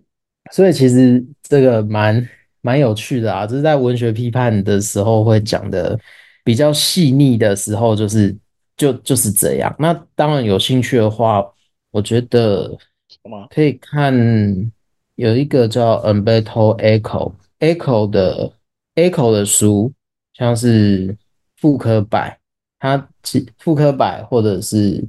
[0.51, 2.29] 所以其实这个蛮
[2.61, 5.99] 蛮有趣的啊，这是在文学批判的时候会讲的
[6.45, 8.33] 比较细腻的时候，就是
[8.77, 9.75] 就就是这样。
[9.77, 11.43] 那当然有兴趣的话，
[11.91, 12.77] 我觉得
[13.49, 14.13] 可以看
[15.15, 17.33] 有一个叫 Umberto Eco。
[17.57, 18.51] Eco 的
[18.95, 19.91] Eco 的书，
[20.33, 21.17] 像是
[21.55, 22.37] 妇科百，
[22.77, 25.03] 它其妇科百或者是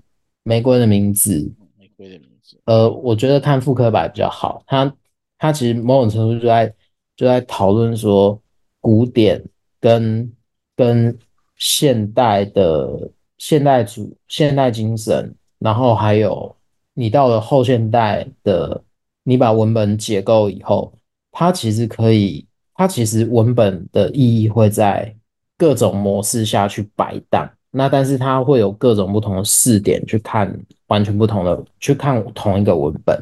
[0.45, 4.63] 玫瑰的名字，玫瑰的名字，呃，我觉得看妇科百比较好。
[4.67, 4.91] 它
[5.39, 6.73] 它其实某种程度就在
[7.17, 8.41] 就在讨论说
[8.81, 9.45] 古典
[9.81, 10.33] 跟
[10.77, 11.19] 跟
[11.57, 16.55] 现代的现代主现代精神，然后还有
[16.95, 18.83] 你到了后现代的，
[19.25, 20.93] 你把文本解构以后。
[21.39, 25.15] 它其实可以，它其实文本的意义会在
[25.59, 33.15] 各种模式下去摆荡，那但是它会有各种不同的视点去看完全不同的，去看同一个文本，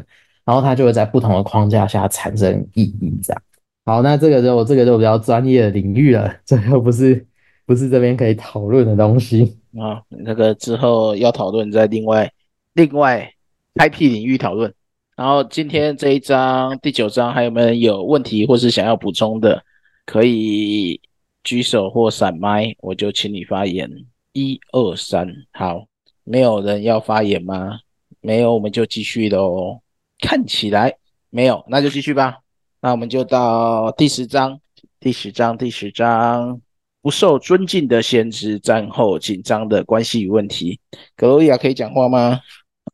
[0.44, 3.18] 然后它就会在不同的框架下产生意义。
[3.20, 3.42] 这样，
[3.84, 7.26] 好，那这个就这个就比较专业的领域了， 这又不是
[7.66, 12.30] 不是这边可以讨论的东西啊，那个之后要讨论再另外
[12.74, 13.32] 另外
[13.74, 14.72] 开辟领域讨论。
[15.16, 19.62] 然后今天这一章第九章还有没有人有问题或是想要补充的，
[20.04, 21.00] 可以
[21.44, 23.88] 举手或闪麦，我就请你发言。
[24.32, 25.86] 一二三，好，
[26.24, 27.78] 没有人要发言吗？
[28.20, 29.80] 没有，我们就继续喽。
[30.18, 30.96] 看起来
[31.30, 32.38] 没有，那就继续吧。
[32.80, 34.60] 那我们就到第十章，
[34.98, 36.60] 第十章，第十章，
[37.04, 40.80] 不受尊敬的先知，战后紧张的关系与问题。
[41.14, 42.40] 格罗利亚可以讲话吗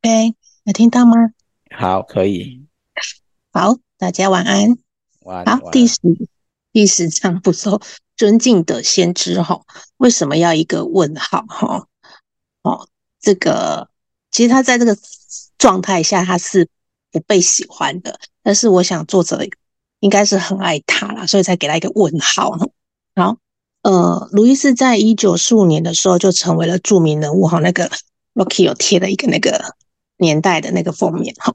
[0.01, 1.12] ？OK，有听到吗？
[1.70, 2.66] 好，可以。
[3.53, 4.77] 好，大家晚安。
[5.20, 5.61] 晚安。
[5.61, 6.01] 好，第十
[6.73, 7.81] 第十章不受
[8.16, 9.61] 尊敬的先知哈，
[9.99, 11.87] 为什么要一个问号哈？
[12.62, 12.88] 哦，
[13.20, 13.88] 这个
[14.33, 14.99] 其实他在这个
[15.57, 16.68] 状态下他是
[17.12, 19.46] 不被喜欢的，但是我想作者
[20.01, 22.59] 应该是很爱他啦，所以才给他一个问号。
[23.14, 23.37] 好，
[23.83, 27.90] 呃，鲁伊斯在一九四五年的时候就成为了著名人物哈，那个
[28.35, 29.75] Rocky 有贴了一个那个。
[30.23, 31.51] 年代的那个封面哈，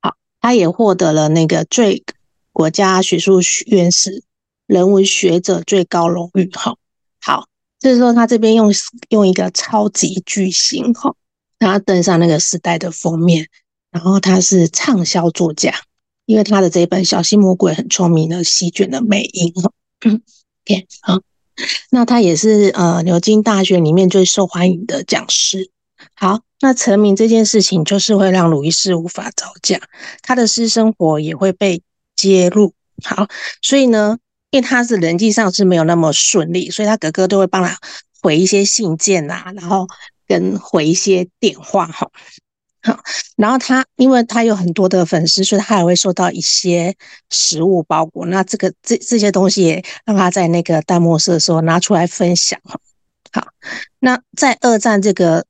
[0.00, 2.04] 好，他也获得了那个最
[2.52, 4.22] 国家学术院士
[4.68, 6.76] 人文学者最高荣誉哈。
[7.20, 7.48] 好，
[7.80, 8.72] 就是说他这边用
[9.08, 11.16] 用一个超级巨星哈，
[11.58, 13.48] 他登上那个时代的封面，
[13.90, 15.74] 然后他是畅销作家，
[16.24, 19.72] 因为他的这一本《小心魔鬼很聪明》的席卷了美英哈。
[20.04, 21.18] OK，好，
[21.90, 25.70] 那他也是呃牛津大学里面最受欢迎的讲师。
[26.14, 26.40] 好。
[26.60, 29.78] 那成名这件事情，就是会让鲁伊斯无法招架，
[30.22, 31.82] 他的私生活也会被
[32.16, 32.72] 揭露。
[33.04, 33.28] 好，
[33.60, 34.16] 所以呢，
[34.50, 37.78] 因为他是人际上是没有那么顺利，所以他哥哥都会帮他
[38.22, 39.86] 回一些信件啊，然后
[40.26, 41.86] 跟回一些电话。
[41.86, 42.10] 哈，
[42.84, 43.00] 好，
[43.36, 46.94] 然后他因为他有很多的粉丝，所以他也会收到一些
[47.30, 48.24] 实物包裹。
[48.26, 52.60] 那这个这这些东西也让他在那个弹幕社的时候拿出来分享。
[53.32, 53.48] 好，
[53.98, 55.44] 那在二战这个。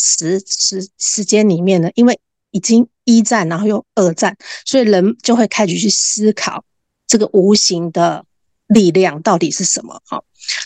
[0.00, 2.20] 时时时间里面呢，因为
[2.52, 6.64] 已经一战，然后又二战，所以人就会开始去思考
[7.08, 8.24] 这个无形的
[8.68, 10.00] 力量到底是什么。
[10.04, 10.22] 好，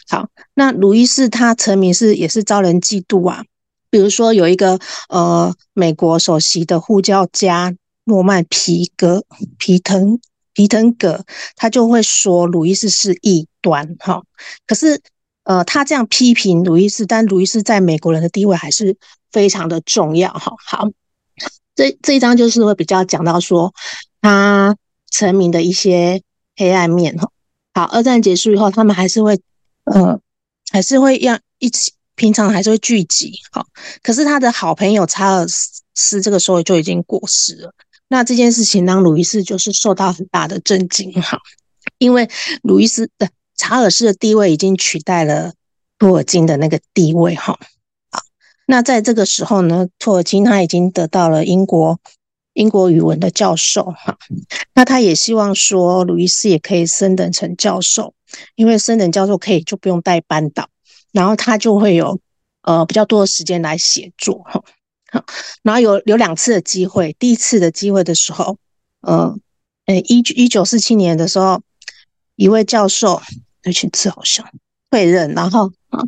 [0.06, 3.42] 好，那鲁伊斯他成名是也是遭人嫉妒啊。
[3.92, 9.22] 比如说有一个呃美国首席的护教家诺曼皮格
[9.56, 10.18] 皮滕
[10.52, 11.24] 皮滕格，
[11.54, 13.94] 他就会说鲁伊斯是异端。
[14.00, 14.20] 哈，
[14.66, 15.00] 可是
[15.44, 18.96] 呃他这样批评鲁伊斯，但鲁伊斯在美国人的地位还是。
[19.32, 20.90] 非常的重要哈，好，
[21.74, 23.72] 这这一章就是会比较讲到说
[24.20, 24.76] 他
[25.10, 26.20] 成名的一些
[26.54, 27.30] 黑暗面哈。
[27.72, 29.40] 好，二战结束以后，他们还是会
[29.84, 30.20] 呃，
[30.70, 33.64] 还是会让一起，平常还是会聚集哈。
[34.02, 35.46] 可是他的好朋友查尔
[35.94, 37.74] 斯这个时候就已经过世了，
[38.08, 41.38] 那这件事情让鲁伊斯就是受到很大的震惊哈，
[41.98, 42.28] 因为
[42.62, 45.52] 鲁伊斯的查尔斯的地位已经取代了
[45.98, 47.58] 托尔金的那个地位哈。
[48.10, 48.20] 啊
[48.66, 51.98] 那在这个时候呢，托尔金他已经得到了英国
[52.54, 54.16] 英国语文的教授哈，
[54.74, 58.14] 那他也希望说鲁伊斯也可以升等成教授，
[58.54, 60.68] 因为升等教授可以就不用带班导，
[61.12, 62.18] 然后他就会有
[62.62, 64.64] 呃比较多的时间来写作哈。
[65.12, 65.24] 好，
[65.62, 68.56] 然后有有两次的机会，第一次的机会的时候，
[69.02, 69.36] 呃，
[69.86, 71.62] 诶一一九四七年的时候，
[72.34, 73.22] 一位教授
[73.62, 74.50] 那群字好像
[74.90, 76.02] 退任，然后啊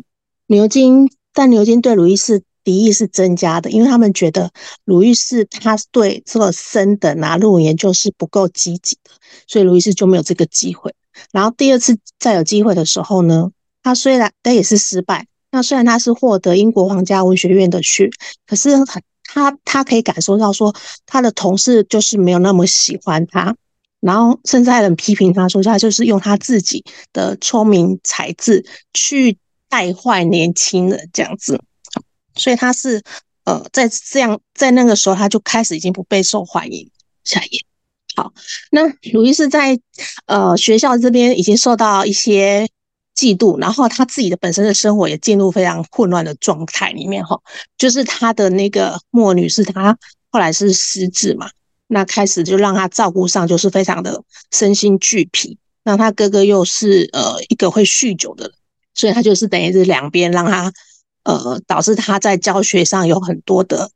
[0.47, 2.43] 牛津但牛津对鲁伊斯。
[2.65, 4.49] 敌意是增加的，因为他们觉得
[4.85, 9.11] 鲁伊斯他对这个升等啊论文研究是不够积极的，
[9.45, 10.91] 所以鲁伊斯就没有这个机会。
[11.31, 13.51] 然后第二次再有机会的时候呢，
[13.85, 18.09] 他虽然他也是失败，那虽然他是获得英国皇家文学院的学，
[18.47, 20.73] 可是他他他可以感受到说，
[21.05, 23.55] 他的同事就是没有那么喜欢他，
[23.99, 29.37] 然后甚至还很批评他说，他就是用他自己的聪明才智去
[29.69, 31.61] 带坏年轻人这样子，
[32.33, 33.03] 所以他是
[33.43, 36.89] 呃在这样在那个时候他就开始已经不备受欢迎。
[37.23, 37.59] 下一页。
[38.15, 38.33] 好，
[38.71, 39.79] 那鲁伊斯在
[40.25, 42.67] 呃学校这边已经受到一些
[43.15, 47.39] 嫉妒，然后他自己的本身的生活也进入非常混乱的状态里面哈。
[47.77, 49.97] 就是他的那个莫女士，她
[50.31, 51.49] 后来是失智嘛，
[51.87, 55.57] 那开始就让他照顾上就是非常的身心俱疲。
[55.83, 58.53] 那他哥哥又是呃一个会酗酒的人，
[58.93, 60.73] 所以他就是等于是两边让他
[61.23, 63.91] 呃导致他在教学上有很多的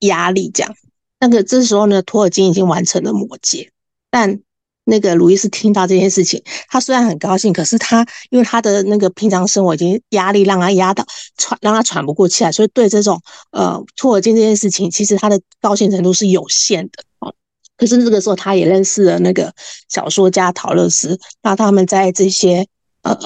[0.00, 0.74] 压力这样。
[1.20, 3.70] 那个这时候呢，托尔金已经完成了魔戒，
[4.10, 4.40] 但
[4.84, 11.04] 那个鲁伊斯听到这件事情，他虽然很高兴，可是他因为他的那个平常生活已经压力让他压到
[11.36, 13.20] 喘，让他喘不过气来，所以对这种
[13.50, 17.34] 呃托尔金这件事情，其实他的高兴程度是有限的哦。
[17.76, 19.52] 可是这个时候，他也认识了那个
[19.88, 22.66] 小说家陶乐斯，那他们在这些
[23.02, 23.18] 呃，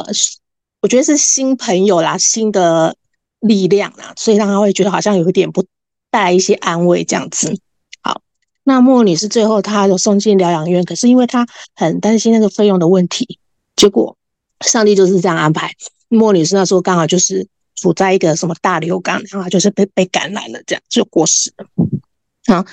[0.81, 2.97] 我觉得是新朋友啦，新的
[3.40, 5.64] 力量啦，所以让他会觉得好像有一点不
[6.11, 7.59] 带来一些安慰这样子。
[8.68, 13.38] 那莫女士最后她就送进疗养院，可是因为她很担心那个费用的问题，
[13.74, 14.14] 结果
[14.61, 15.72] 上帝就是这样安排。
[16.09, 21.66] 莫女士那时候刚好就是处在一个什么大流感，然后就是被被感染了，这样就过世了。
[22.46, 22.66] 好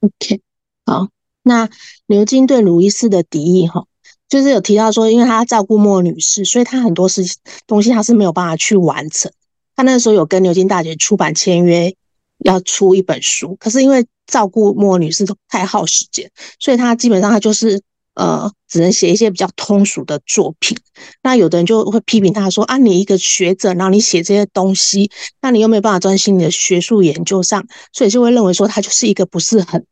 [0.00, 0.42] ，OK，
[0.84, 1.08] 好。
[1.42, 1.70] 那
[2.08, 3.86] 牛津对鲁伊斯的敌意哈，
[4.28, 9.32] 就是有提到说，因为他照顾莫女士，所以他很多事情东西他是没有办法去完成。
[9.74, 11.96] 他那时候有跟牛津大学出版签约，
[12.38, 17.80] 要出一本书，可是因为照顾莫女士太耗时间，所以他基本上他就是
[18.14, 20.76] 呃，只能写一些比较通俗的作品。
[21.22, 25.10] 那有的人就会批评他说啊，你一个学者，然后你写这些东西，
[25.42, 29.84] 那你又没有办法专心你的学术研究上，所以就会认为说他就是一个不是很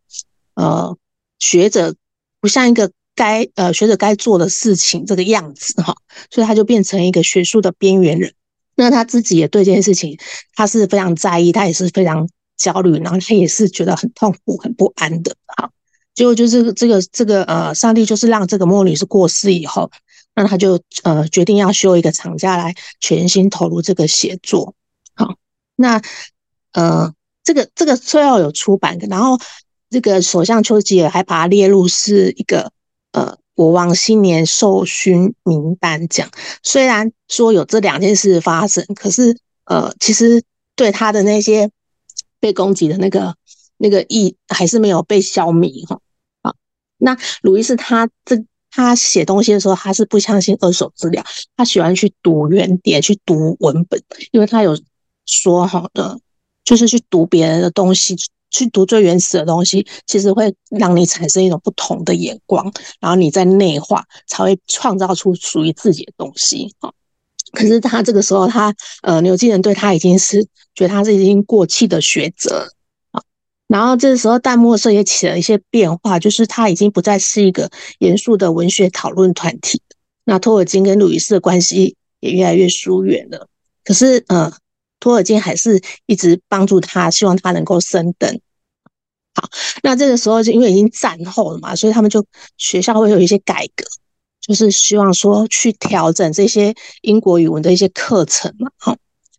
[0.55, 0.97] 呃
[1.39, 1.95] 学者，
[2.41, 5.95] 不像一个该呃学者该做的事情这个样子哈，
[6.31, 8.33] 所以他就变成一个学术的边缘人。
[8.75, 10.19] 那他自己也对这件事情
[10.55, 12.29] 他是非常在意，他也是非常。
[12.57, 15.35] 焦虑，然后他也是觉得很痛苦、很不安的。
[15.47, 15.71] 好，
[16.15, 19.91] 结果就是这个这个呃，上帝就是让这个莫女士过世以后，
[20.35, 24.75] 那他就呃决定要休一个长假来全心投入这个写作。
[25.15, 25.35] 好，
[25.75, 26.01] 那
[26.73, 27.13] 呃
[27.43, 29.39] 这个这个最后有出版的，然后
[29.91, 32.71] 这个首相丘吉尔还把它列入是一个
[33.13, 36.31] 呃国王新年授勋名单奖。
[36.63, 40.43] 虽然说有这两件事发生，可是呃其实
[40.77, 41.69] 对他的那些。
[42.45, 43.35] 被攻击的那个
[43.79, 45.99] 那个意还是没有被消灭哈。
[46.43, 46.55] 好，
[46.99, 51.25] 那鲁伊斯他这他写东西的时候，他是不相信二手资料，
[51.57, 53.99] 他喜欢去读原点，去读文本，
[54.31, 54.79] 因为他有
[55.25, 56.21] 说哈的，
[56.65, 58.15] 就是去读别人的东西，
[58.51, 66.93] 去读最原始的东西，其实会让你产生一种不同的眼光，然后你在内化，才会创造出属于自己的东西啊。
[67.55, 70.43] 可是他这个时候他，呃，牛津人对他已经是
[70.75, 72.69] 觉得他是已经过气的学者
[73.13, 73.23] 啊。
[73.69, 79.81] 然后这个时候，淡墨社也起了一些变化，就是他已经不再是一个严肃的文学讨论团体。
[80.25, 83.49] 那托尔金跟鲁伊斯的关系也越来越疏远了。
[83.85, 84.53] 可是呃，
[85.01, 88.41] 托尔金还是一直帮助他，希望他能够升等。
[89.35, 89.49] 好，
[89.83, 92.25] 那这个时候就因为已经战后了嘛，所以他们就
[92.57, 93.85] 学校会有一些改革。
[94.47, 98.95] 就是希望说去调整这些英国语文的一些课程嘛，好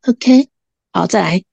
[0.07, 0.49] ，OK，
[0.91, 1.43] 好，再来，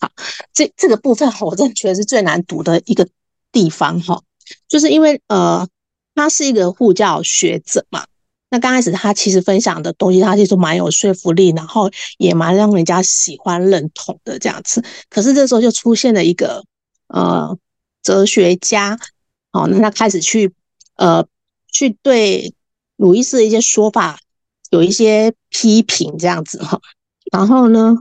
[0.00, 0.10] 好，
[0.54, 3.06] 这这个部分我真的觉得是最难读的一个
[3.52, 4.22] 地方哈，
[4.66, 5.68] 就是因为呃，
[6.14, 8.06] 他是一个护教学者嘛，
[8.48, 16.64] 那刚开始他其实分享的东西，他其实蛮有说服力，然后也蛮让人家喜欢认同的这样子，可是这时候就出现了一个
[17.08, 17.58] 呃
[18.02, 18.98] 哲学家，
[19.50, 20.54] 好，那他开始去
[20.96, 21.26] 呃
[21.70, 22.54] 去对。
[23.02, 24.20] 鲁伊斯的一些说法
[24.70, 26.80] 有一些批评，这样子哈。
[27.32, 27.96] 然后呢，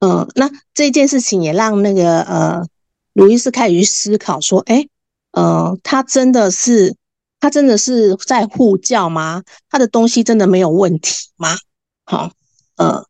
[0.00, 2.66] 呃，那这件事情也让那个呃，
[3.12, 4.88] 鲁伊斯开始去思考说，哎，
[5.30, 6.96] 呃，他真的是
[7.38, 9.44] 他真的是在护教吗？
[9.68, 11.56] 他的东西真的没有问题吗？
[12.04, 12.32] 好，
[12.74, 13.06] 呃，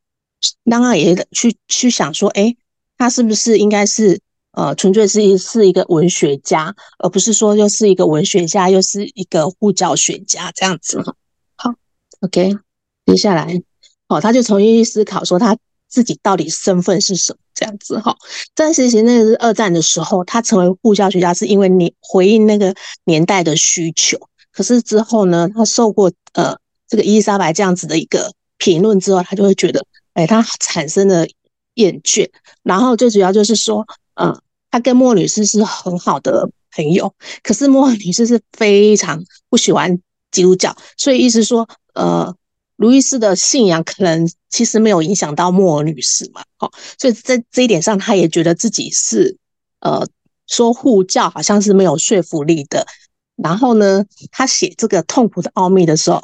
[0.65, 2.55] 让他也去去想说，哎，
[2.99, 4.21] 他是不是应该是
[4.53, 11.15] 呃，纯粹是一是一个文学家，而不是说又是一个文学家，又是一个护教学家这样子哈。
[12.21, 12.55] OK，
[13.07, 13.61] 接下来，
[14.09, 15.57] 哦，他就重新去思考说他
[15.89, 18.15] 自己到底身份是什么这样子哈。
[18.55, 24.19] 但其实那个是二战的时候，他成为护校学家是因为你回应那个年代的需求。
[24.53, 26.57] 可是之后呢，他受过呃
[26.89, 31.27] 这个伊丽莎白这样子的一个评论之后，他就会觉得，哎，他产生了
[31.75, 32.29] 厌倦。
[32.63, 39.99] 然后最主要就是说，嗯、呃，他跟莫女士是很好的朋友，可是莫女士是非常不喜欢
[40.31, 42.35] 基督教，所以意思说，呃。
[42.77, 49.37] 路易斯的信仰可能其实没有影响到莫尔女士嘛，好，所以在这一点上，他也觉得自己是
[49.81, 50.09] 呃
[50.47, 52.87] 说护教好像是没有说服力的。
[53.37, 56.23] 然后呢，他写这个痛苦的奥秘的时候，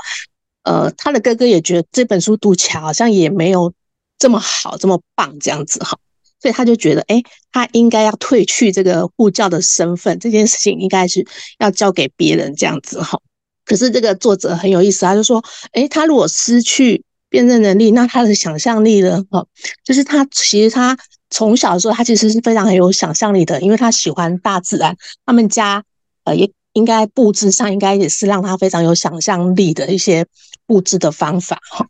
[0.62, 3.74] 呃，他的哥哥也觉得这本书读起来好像也没有
[4.18, 5.98] 这么好，这么棒这样子哈，
[6.40, 11.26] 所以他就觉得，哎，他应该要褪去这个护教的身份，这件事情应该是
[11.58, 13.20] 要交给别人这样子哈。
[13.66, 15.44] 可是这个作者很有意思，他就说
[15.74, 19.22] ：“诶，他如果失去辨认能力，那他的想象力呢？
[19.30, 19.46] 哦，
[19.84, 20.96] 就是他其实他
[21.30, 24.96] 从小的时候，他其实是非常很有想象力的，因为他喜欢大自然。
[25.26, 25.82] 他们家
[26.22, 30.24] 呃也应该布置上应该也是让他非常有想象力的一些
[30.66, 31.84] 布置的方法哈。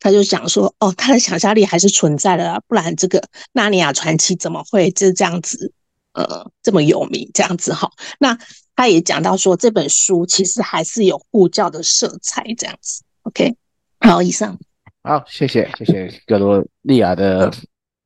[0.00, 3.20] 他就想说：哦，他的想象力还是存在的啊，不然这个
[3.52, 5.72] 《纳尼亚传奇》怎么会就这样子
[6.12, 7.88] 呃这么有名这样子哈？
[8.18, 8.36] 那。”
[8.76, 13.02] 他也讲到说，这本书其实还是有护教的色彩，这样子。
[13.22, 13.54] OK，
[14.00, 14.58] 好，以上。
[15.02, 17.52] 好，谢谢，谢谢格罗利亚的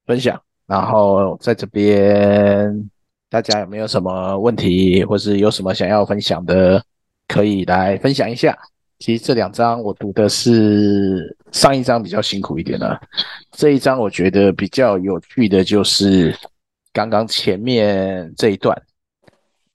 [0.07, 0.41] 分享。
[0.67, 2.91] 然后在这边，
[3.31, 6.83] 大家有没有什么问题，或是有什么想要分享的，
[7.27, 8.57] 可以来分享一下。
[8.99, 13.01] 其实这两章我读的是上一章比较辛苦一点了，
[13.53, 16.37] 这一章我觉得比较有趣的就是
[16.93, 18.77] 刚刚前面这一段。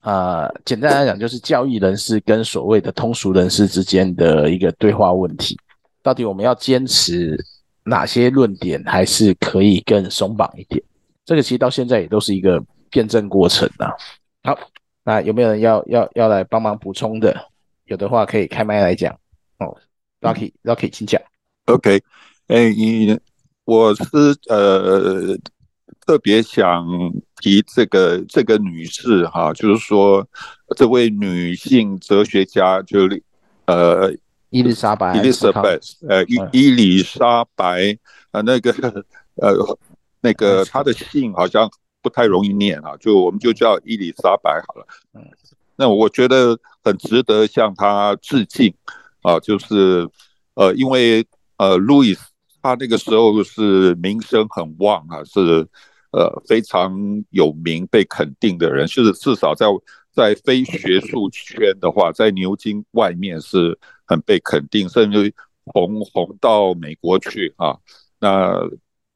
[0.04, 5.58] 啊、呃，简单来讲，就是教育人士跟所谓的通俗人士之间的一个对话问题。
[6.02, 7.42] 到底我们要坚持
[7.84, 10.82] 哪些论点，还是可以更松绑一点？
[11.24, 13.88] 这个其实到现在也都是一个辩证过程啊。
[14.42, 14.58] 好，
[15.02, 17.34] 那有没有人要要要来帮忙补充的？
[17.86, 19.10] 有的话可以开麦来讲。
[19.58, 19.74] 哦
[20.20, 21.18] ，Rocky，Rocky，请讲。
[21.64, 22.02] OK，
[22.48, 23.18] 哎，你
[23.64, 24.04] 我是
[24.48, 25.36] 呃。
[26.06, 26.86] 特别想
[27.44, 30.26] 提这个这个女士哈，就是说
[30.74, 33.00] 这位女性哲学家就
[33.66, 34.10] 呃
[34.48, 35.78] 伊丽莎白，伊丽莎白
[36.08, 37.98] 呃伊伊丽莎白
[38.30, 38.72] 呃那个
[39.34, 39.78] 呃
[40.22, 41.70] 那个她的姓好像
[42.00, 44.86] 不太容易念啊，就我们就叫伊丽莎白好了。
[45.12, 45.20] 嗯，
[45.76, 48.72] 那我觉得很值得向她致敬
[49.20, 50.08] 啊，就是
[50.54, 51.26] 呃因为
[51.58, 52.24] 呃路易斯
[52.62, 55.68] 他那个时候是名声很旺啊，是。
[56.16, 56.96] 呃，非常
[57.30, 59.66] 有名、被肯定的人，就是至少在
[60.12, 65.34] 在非学术圈的话，在牛津外面是很被肯定，甚至
[65.64, 67.76] 红红到美国去啊。
[68.20, 68.60] 那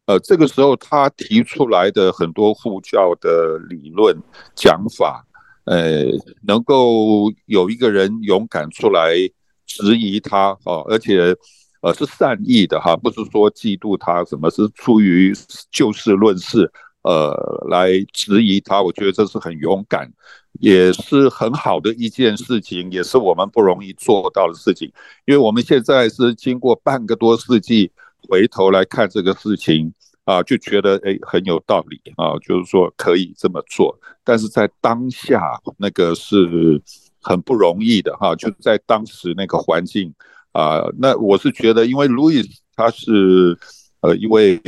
[0.07, 4.21] 呃，这个时候他提出来的很多护教的理论
[4.57, 5.25] 讲法，
[5.67, 6.03] 呃，
[6.43, 9.15] 能够有一个人勇敢出来
[9.67, 11.37] 质疑他啊，而且
[11.81, 15.33] 呃是善意的哈，不是说嫉妒他，什么是出于
[15.71, 16.69] 就事论事。
[17.03, 17.33] 呃，
[17.71, 20.13] 来质疑他，我觉得这是很勇敢，
[20.61, 24.93] 也是很好的一件事情，也是我们不容易做到的事情。
[25.25, 27.91] 因为我们现在是经过半个多世纪
[28.29, 29.95] 回头来看这个事情
[30.25, 33.99] 啊，就觉得哎很有道理啊，就是说可以这么做。
[34.25, 35.41] 但是在当下
[35.79, 36.83] 那个是
[37.23, 40.13] 很不容易的哈，就在当时那个环境
[40.53, 43.57] 啊，那我是觉得，因为路易斯他是。
[44.01, 44.61] 呃，一位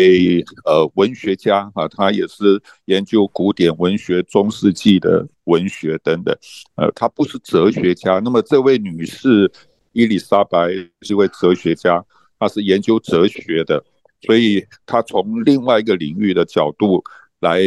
[0.64, 6.36] 呃文学家啊，他也是研究古典文学、中世纪的文学等等。
[6.74, 8.18] 呃，他不是哲学家。
[8.18, 9.50] 那么这位女士
[9.92, 10.68] 伊丽莎白
[11.02, 12.04] 是一位哲学家，
[12.40, 13.84] 她是研究哲学的，
[14.22, 17.02] 所以她从另外一个领域的角度
[17.38, 17.60] 来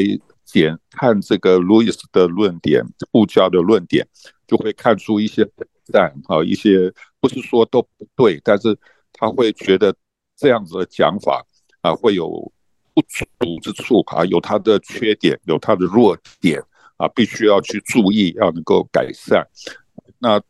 [0.43, 4.05] 检看这个路易斯的论点、布教的论点，
[4.45, 5.49] 就会看出一些
[5.91, 8.78] 但啊，一些不是说都不对，但是
[9.14, 9.95] 他会觉得
[10.36, 11.45] 这样子的讲法。
[11.84, 12.29] 啊，会有
[12.93, 16.63] 不足之处啊，有它的缺点，有它的弱点
[16.95, 19.45] 啊，必须要去注意，要能够改善。
[20.17, 20.41] 那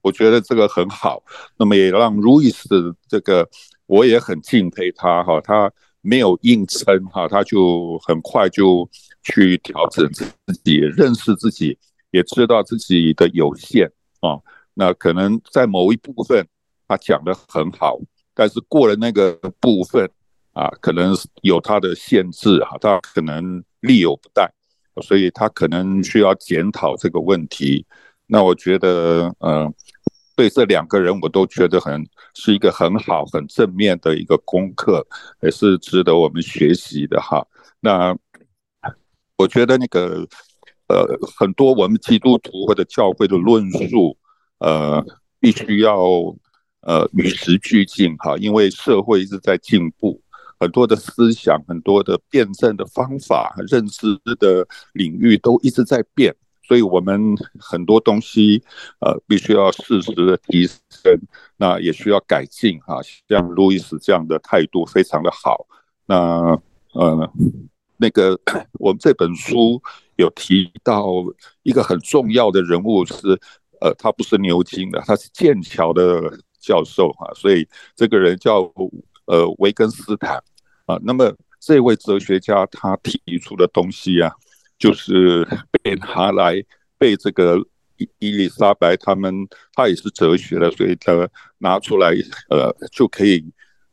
[0.00, 1.22] 我觉得这个很好，
[1.56, 3.48] 那么也让路易斯这个
[3.86, 5.70] 我也很敬佩他哈，他
[6.00, 8.88] 没有硬撑哈，他就很快就
[9.22, 10.24] 去调整自
[10.64, 11.78] 己，认识自己，
[12.10, 13.86] 也知道自己的有限
[14.18, 14.40] 啊。
[14.74, 16.44] 那可能在某一部分
[16.88, 18.00] 他讲得很好，
[18.34, 20.10] 但是过了那个部分。
[20.52, 24.50] 啊，可能有它的限制哈，他可能力有不逮，
[25.02, 27.86] 所以他可能需要检讨这个问题。
[28.26, 29.72] 那我觉得，嗯，
[30.36, 35.06] 对这两个人，我都觉得很是一个很好、很正面的一个功课，
[35.42, 37.46] 也是值得我们学习的哈。
[37.80, 38.16] 那
[39.36, 40.26] 我觉得那个，
[40.88, 44.16] 呃，很多我们基督徒或者教会的论述，
[44.58, 45.04] 呃，
[45.40, 45.98] 必须要
[46.82, 50.21] 呃与时俱进哈，因为社会一直在进步，
[50.62, 56.32] 很多的思想、很多的辩证的方法、认知的领域都一直在变，
[56.62, 58.62] 所以我们很多东西
[59.00, 61.18] 呃必须要适时的提升，
[61.56, 63.00] 那也需要改进哈。
[63.28, 65.66] 像路易斯这样的态度非常的好，
[66.06, 66.16] 那
[66.92, 67.32] 呃
[67.96, 68.38] 那个
[68.74, 69.82] 我们这本书
[70.14, 71.04] 有提到
[71.64, 73.40] 一个很重要的人物是。
[73.84, 78.60] 呃，他不是牛津的，他是剑桥的教授啊，所以这个人叫
[79.26, 80.40] 呃维根斯坦
[80.86, 80.98] 啊。
[81.02, 84.30] 那么这位哲学家他提出的东西啊，
[84.78, 86.62] 就是被拿来
[86.98, 87.56] 被这个
[87.96, 91.28] 伊伊丽莎白他们，他也是哲学的，所以他
[91.58, 92.12] 拿出来
[92.50, 93.44] 呃就可以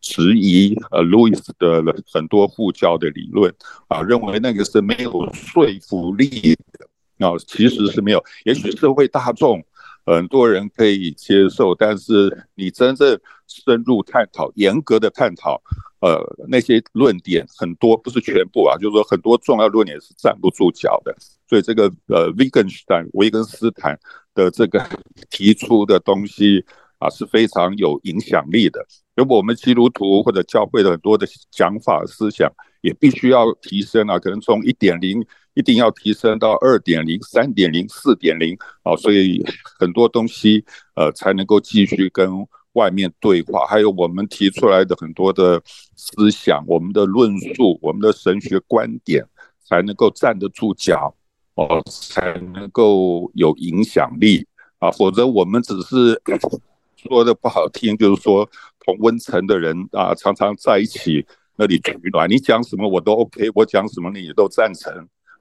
[0.02, 3.54] 质疑呃路易斯的很多护教的理论
[3.88, 9.64] 啊，认为那个是没有说服力的啊，其实是没有，也许社会大众。
[10.06, 15.62] 很多人可以接受，但是你真正深入探讨、严格的探讨，
[16.02, 21.16] 呃，那些论点很多不是全部啊，就是说很多重要论点是站不住脚的。
[21.48, 24.00] 所以这个呃，维根斯坦、维根斯坦
[24.34, 24.84] 的这个
[25.30, 26.64] 提出的东西
[27.00, 28.86] 啊，是非常有影响力的。
[29.16, 35.26] 如果我们基督徒或者教会的很多的讲法思想，也必须要提升啊，可能从一点零。
[35.56, 39.44] 一定要提升到二点零、三点零、四点零啊，所以
[39.78, 40.64] 很多东西
[40.96, 42.30] 呃才能够继续跟
[42.74, 43.66] 外面对话。
[43.66, 45.62] 还有我们提出来的很多的
[45.96, 49.26] 思想、我们的论述、我们的神学观点，
[49.64, 51.14] 才能够站得住脚
[51.56, 54.46] 哦，才能够有影响力
[54.80, 54.90] 啊。
[54.92, 56.22] 否则我们只是
[56.96, 58.50] 说的不好听，就是说
[58.86, 64.92] 同温层的人啊，常常在一起那里取暖，你讲什么我都 OK，我讲什么你也都赞成。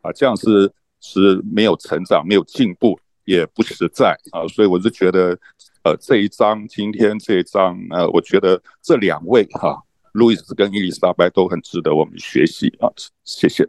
[0.01, 5.37] 啊，这样是是没有成长、没有进步，也不实在啊，所以我是觉得，
[5.89, 9.83] 呃，这一章今天这一章，呃，我觉得这两位哈、
[10.13, 12.93] 路易斯跟伊丽莎白都很值得我们学习啊，
[13.25, 13.67] 谢谢，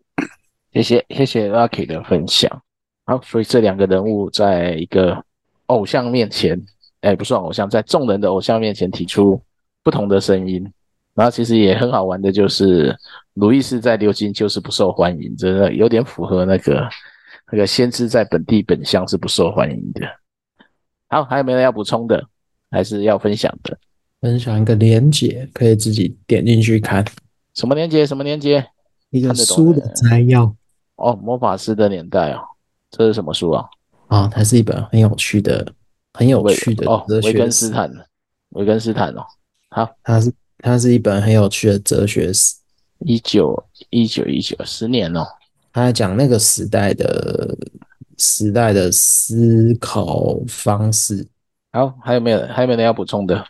[0.74, 2.62] 谢谢谢谢 Lucky 的分享。
[3.06, 5.24] 好，所以这两个人物在一个
[5.68, 6.62] 偶像面前，
[7.00, 9.42] 哎，不算偶像，在众人的偶像面前提出
[9.82, 10.70] 不同的声音。
[11.16, 12.94] 然后其实也很好玩的，就是
[13.36, 16.86] 路易斯在流金就是不受欢迎，真的有点符合那个
[17.50, 20.02] 那个先知在本地本乡是不受欢迎的。
[21.10, 22.26] 好，还有没有人要补充的，
[22.72, 23.78] 还是要分享的？
[24.22, 27.06] 分享一个连接，可以自己点进去看。
[27.56, 28.06] 什么连接？
[28.06, 28.66] 什么连接？
[29.10, 30.56] 一个书的摘要。
[30.96, 32.42] 哦，魔法师的年代哦，
[32.90, 33.66] 这是什么书啊？
[34.08, 35.74] 啊、哦，它是一本很有趣的、
[36.14, 37.92] 很有趣的哦，维根斯坦，
[38.52, 39.26] 维根斯坦哦，
[39.70, 40.32] 好，它是。
[40.62, 42.54] 它是一本很有趣的哲学史，
[43.06, 45.26] 一九一九一九十年哦，
[45.72, 47.58] 他在讲那个时代的
[48.20, 51.28] 时代的思考方式。
[51.72, 53.44] 好，还有没有还有没有人要补充的？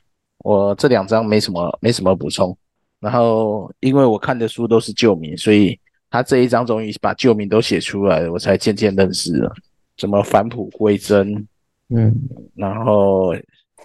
[0.45, 2.57] 我这两章没什么没什么补充。
[3.01, 5.77] 然后因为我看的书都是旧名，所以
[6.09, 9.53] 他这一章终于把旧名都写出来了，我才渐渐认识了
[9.97, 11.45] 什么返璞归真，
[11.89, 12.15] 嗯，
[12.55, 13.33] 然后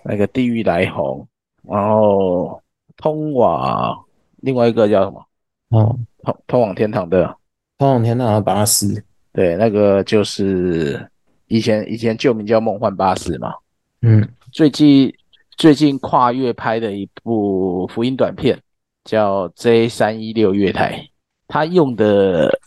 [0.04, 1.26] 那个地狱来鸿，
[1.62, 2.60] 然后。
[2.96, 4.04] 通往
[4.36, 5.26] 另外一个叫什么？
[5.70, 7.36] 哦，通通往天堂的，
[7.76, 9.04] 通往天堂的巴士。
[9.34, 11.06] 对，那个就是
[11.48, 13.52] 以前以前旧名叫梦幻巴士嘛。
[14.00, 15.12] 嗯，最近
[15.58, 18.58] 最近跨越拍的一部福音短片
[19.04, 21.06] 叫 J 三一六月台，
[21.48, 22.58] 他用的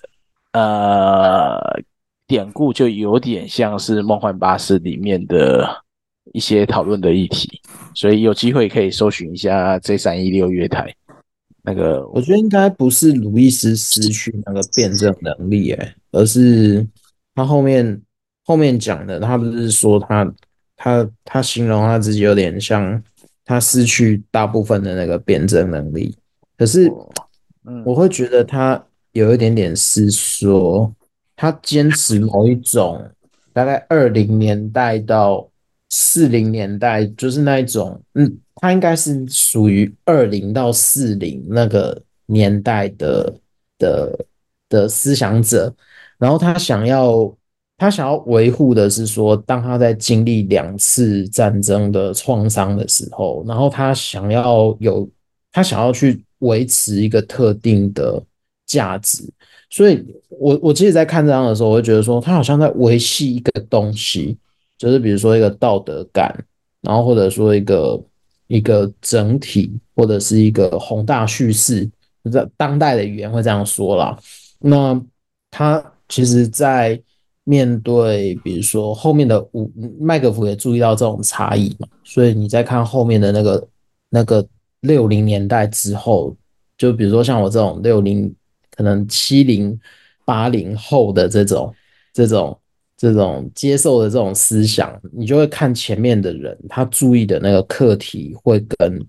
[0.53, 1.81] 呃
[2.27, 5.83] 典故就有点像是梦幻巴士里面的。
[6.33, 7.49] 一些讨论的议题，
[7.95, 10.93] 所以有机会可以搜寻一下 J 三一六月台。
[11.67, 16.87] 那个，我觉得应该不是路易斯失去那个辩证能力，哎，而是
[17.35, 18.01] 他后面
[18.45, 20.33] 后面讲的，他不是说他
[20.77, 23.03] 他他形容他自己有点像
[23.43, 26.15] 他失去大部分的那个辩证能力，
[26.57, 26.89] 可是
[27.83, 30.89] 我会觉得他有一点点是说
[31.35, 33.05] 他坚持某一种
[33.51, 35.45] 大概二零年代到。
[35.89, 43.33] 四零年代就是那一种，嗯，他应该是属于二零到四零那个年代的
[43.77, 44.25] 的
[44.67, 45.73] 的思想者，
[46.17, 47.33] 然后他想要
[47.77, 55.09] 他想要维护的是说，当他在经历两次战争的创伤的时候，然后他想要有
[55.53, 58.21] 他想要去维持一个特定的
[58.65, 59.23] 价值，
[59.69, 64.37] 所以我我其实，在看这样的时候，我就觉得说，他好像在维系一个东西。
[64.77, 66.45] 就是比如说一个道德感，
[66.81, 67.99] 然后或者说一个
[68.45, 71.89] 一个整体，或者是一个宏大叙事，
[72.31, 74.15] 在当代的语言会这样说啦。
[74.59, 75.01] 那
[75.49, 77.01] 他其实，在
[77.43, 83.67] 面对比如说后面的五麦克福也注意到这种差异嘛，所以你再看后面的那个
[84.09, 84.47] 那个
[84.81, 86.35] 六零年代之后，
[86.77, 88.31] 就比如说像我这种六零
[88.75, 89.79] 可能七零
[90.23, 91.73] 八零后的这种
[92.13, 92.55] 这种。
[92.97, 98.99] 这种接受的这种思想，你就会看前面的人，他注意的那个课题会跟，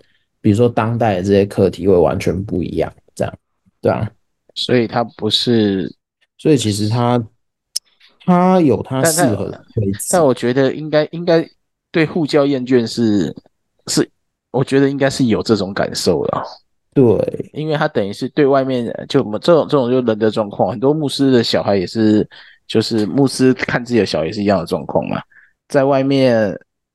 [0.43, 3.35] 比如说当代的这些课题会完全不一样，这样，
[3.81, 4.11] 对啊，
[4.55, 5.91] 所以他不是，
[6.37, 7.27] 所以其实他
[8.27, 11.43] 他有他适合的位置，但我觉得应该应该
[11.91, 13.35] 对护教厌倦是
[13.87, 14.07] 是，
[14.51, 16.45] 我觉得应该是有这种感受了，
[16.93, 22.29] 对，因为他等于是对外面就我们这种这种就人的状况，很多牧师的小孩也是。
[22.69, 25.21] 就是牧师看自己的小孩是一样的状况嘛，
[25.69, 26.55] 在外面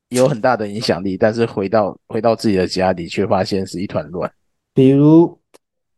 [0.09, 4.32] 有很大的影响力，但是回到回到自己的家里，却发现是一团乱。
[4.71, 5.36] 比如，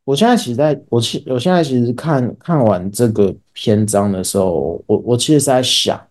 [0.05, 6.01] 我现在其实在我其我现在其实看看完这个篇章的时候，我我其实是在想，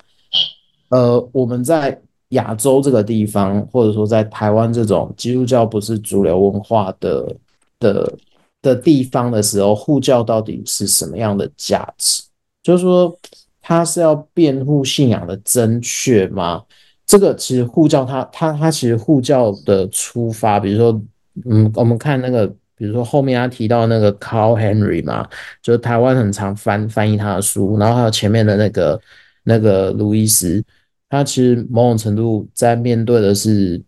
[0.91, 1.99] 呃，我们在
[2.29, 7.35] 亚洲这个地方，或者说在台湾这种基督教不是主流文化的
[7.79, 8.13] 的
[8.61, 12.23] 的地方的时候，护教到底是什么样的价值？
[12.63, 13.19] 就是说。
[13.67, 16.63] 他是要辩护信仰的正确吗？
[17.07, 21.03] 这个其实护教他他他其实护教的出发，比如说，
[21.47, 22.47] 嗯，我们看那个，
[22.77, 25.27] 比如说后面他提到那个 Carl Henry 嘛，
[25.63, 29.01] 就是台湾很常翻翻译他的书，然后还有前面的那个
[29.45, 30.63] 那个路易斯，
[31.09, 33.83] 他其实某种程度在面对的是，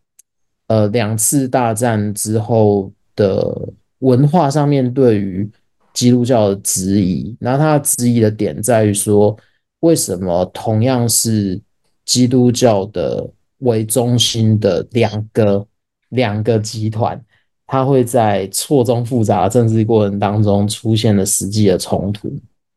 [0.69, 3.55] 呃，两次大战之后的
[3.99, 5.47] 文化上面对于
[5.93, 9.37] 基督教的质疑，然后他质疑的点在于说。
[9.81, 11.61] 为什么同样是
[12.05, 15.67] 基督教的为中心的两个
[16.11, 17.23] 两个集团，
[17.67, 22.33] 它会在错综复杂的政治过程当中出现了实际的冲突？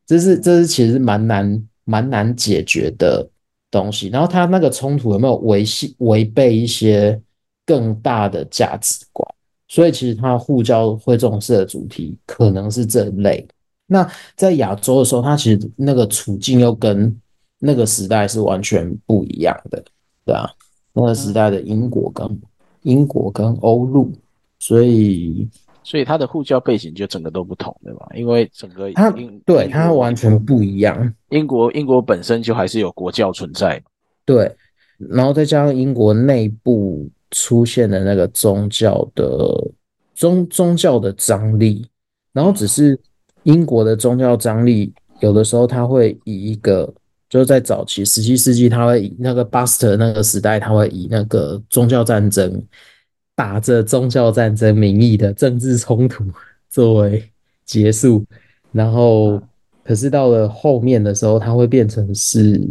[0.06, 3.28] 这是这是其实蛮难蛮难解决的
[3.70, 4.08] 东西。
[4.10, 7.20] 然后它那个冲突有没有违系违背一些
[7.66, 9.28] 更大的价值观？
[9.68, 13.48] 所以其实它护教会重视的主题可能是这类。
[13.92, 17.20] 那在亚洲的时候，他其实那个处境又跟
[17.58, 19.84] 那个时代是完全不一样的，
[20.24, 20.48] 对啊，
[20.94, 22.42] 那个时代的英国跟
[22.84, 24.14] 英国跟欧陆，
[24.60, 25.50] 所以
[25.84, 28.08] 所以他的护教背景就整个都不同，对吧？
[28.14, 29.12] 因为整个他
[29.44, 31.14] 对他完全不一样。
[31.30, 33.82] 英国英国本身就还是有国教存在，
[34.24, 34.56] 对，
[34.98, 39.72] 然后再加上英国内部出现的那个宗教的
[40.14, 41.90] 宗宗教的张力，
[42.32, 42.98] 然后只是。
[43.50, 46.88] 英国的宗教张力，有的时候他会以一个，
[47.28, 52.64] 就是在早期十七世纪，他会以那个巴斯特那个时代，他会以那个宗教战争，
[53.36, 56.24] 打着宗教战争名义的政治冲突
[56.70, 57.24] 作为
[57.66, 58.24] 结束。
[58.72, 59.42] 然后，
[59.84, 62.62] 可是到了后面的时候，他会变成是，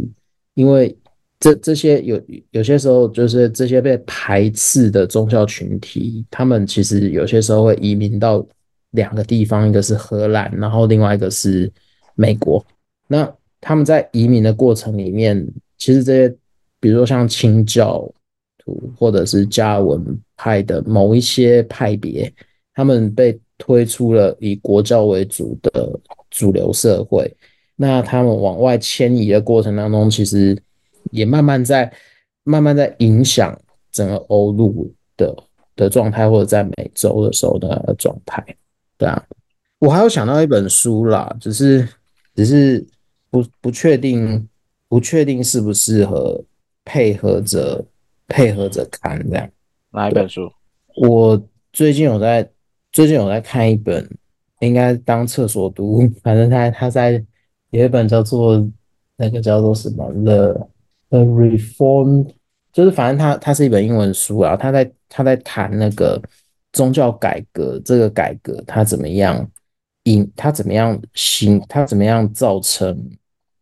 [0.53, 0.97] 因为
[1.41, 2.21] 这这些有
[2.51, 8.47] 有些时候，就是这些被排斥的宗教群体，他们其实有些时候会移民到。
[8.91, 11.71] 两个地方，一个是荷兰，然后另外一个是
[12.15, 12.65] 美国。
[13.07, 13.31] 那
[13.61, 15.45] 他们在移民的过程里面，
[15.77, 16.35] 其实这些，
[16.79, 18.09] 比如说像清教
[18.57, 20.03] 徒或者是加文
[20.35, 22.31] 派的某一些派别，
[22.73, 27.31] 他们被推出了以国教为主的主流社会。
[27.75, 30.57] 那他们往外迁移的过程当中，其实
[31.11, 31.91] 也慢慢在
[32.43, 33.57] 慢慢在影响
[33.91, 35.35] 整个欧陆的
[35.75, 38.43] 的状态，或者在美洲的时候的状态。
[38.99, 39.23] 对啊，
[39.79, 41.87] 我还有想到一本书啦，只是
[42.35, 42.85] 只是
[43.31, 44.45] 不不确定，
[44.89, 46.43] 不确定适不适合
[46.83, 47.85] 配合着
[48.27, 49.49] 配合着看这样。
[49.91, 50.51] 哪一本书？
[50.97, 51.41] 我
[51.71, 52.45] 最近有在
[52.91, 54.05] 最近有在看一本，
[54.59, 57.23] 应该当厕所读，反正他他在
[57.69, 58.69] 有一本叫做
[59.15, 60.67] 那个叫做什么 The
[61.07, 62.27] The Reform，
[62.73, 66.21] 就是反正他他是一本英文书啊，他在他在谈那个。
[66.71, 69.49] 宗教改革这个改革，它怎么样
[70.03, 70.29] 引？
[70.35, 71.59] 它怎么样行？
[71.67, 72.97] 它怎么样造成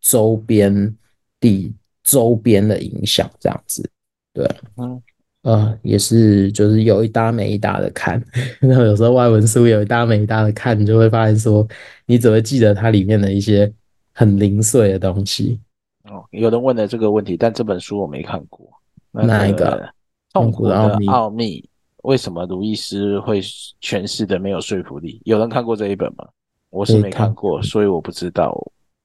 [0.00, 0.94] 周边
[1.40, 3.30] 地周边的影响？
[3.40, 3.88] 这样子，
[4.32, 4.46] 对，
[4.76, 5.02] 嗯，
[5.42, 8.22] 呃，也是，就是有一搭没一搭的看。
[8.60, 11.66] 那有时候外文书有一搭没一搭的看，你就会发现说，
[12.06, 13.72] 你只会记得它里面的一些
[14.12, 15.58] 很零碎的东西。
[16.04, 18.68] 哦，有人问了这个问题，但这本书我没看过。
[19.10, 19.88] 那个、哪一个？
[20.32, 21.67] 痛苦的奥秘。
[22.02, 23.40] 为什么路易斯会
[23.80, 25.20] 诠释的没有说服力？
[25.24, 26.26] 有人看过这一本吗？
[26.70, 28.54] 我是没看过，所以我不知道。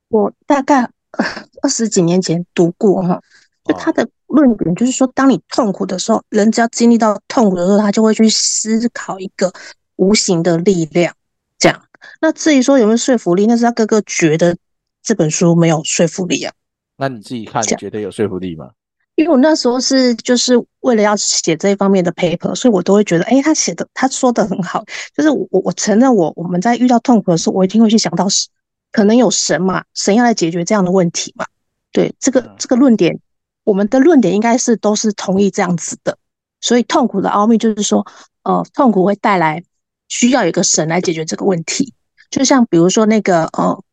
[0.10, 0.90] 我大概
[1.64, 3.22] 二十几年前读过哈，
[3.66, 9.52] 就他的论点就是说，当你痛苦的时候，人只要经历到痛苦的时候，他就会去思考一个
[9.96, 11.16] 无形的力量。
[11.58, 11.82] 这样，
[12.22, 14.56] 那至于说有没有说服力，那是他哥哥觉得
[15.02, 16.54] 这本书没有说服力啊。
[16.98, 18.72] 那你自己看，觉得有说服力吗？
[19.16, 24.84] 因为我那时候是就是为了要写这一方面的 paper，所以我都会觉得，哎，他写的他说的很好。
[25.16, 28.48] 就是我我承认我我们在遇到痛苦的时候，我一定会去想到是
[28.92, 31.46] 可能有神嘛，神要来解决这样的问题嘛。
[31.92, 33.20] 对，这个这个论点，
[33.64, 36.18] 我们的论点应该是都是同意这样子的。
[36.60, 38.08] 所以痛苦的奥秘就是说，
[38.44, 39.64] 呃，痛苦会带来
[40.08, 41.94] 需要有一个神来解决这个问题。
[42.32, 43.84] 就像比如说那个呃，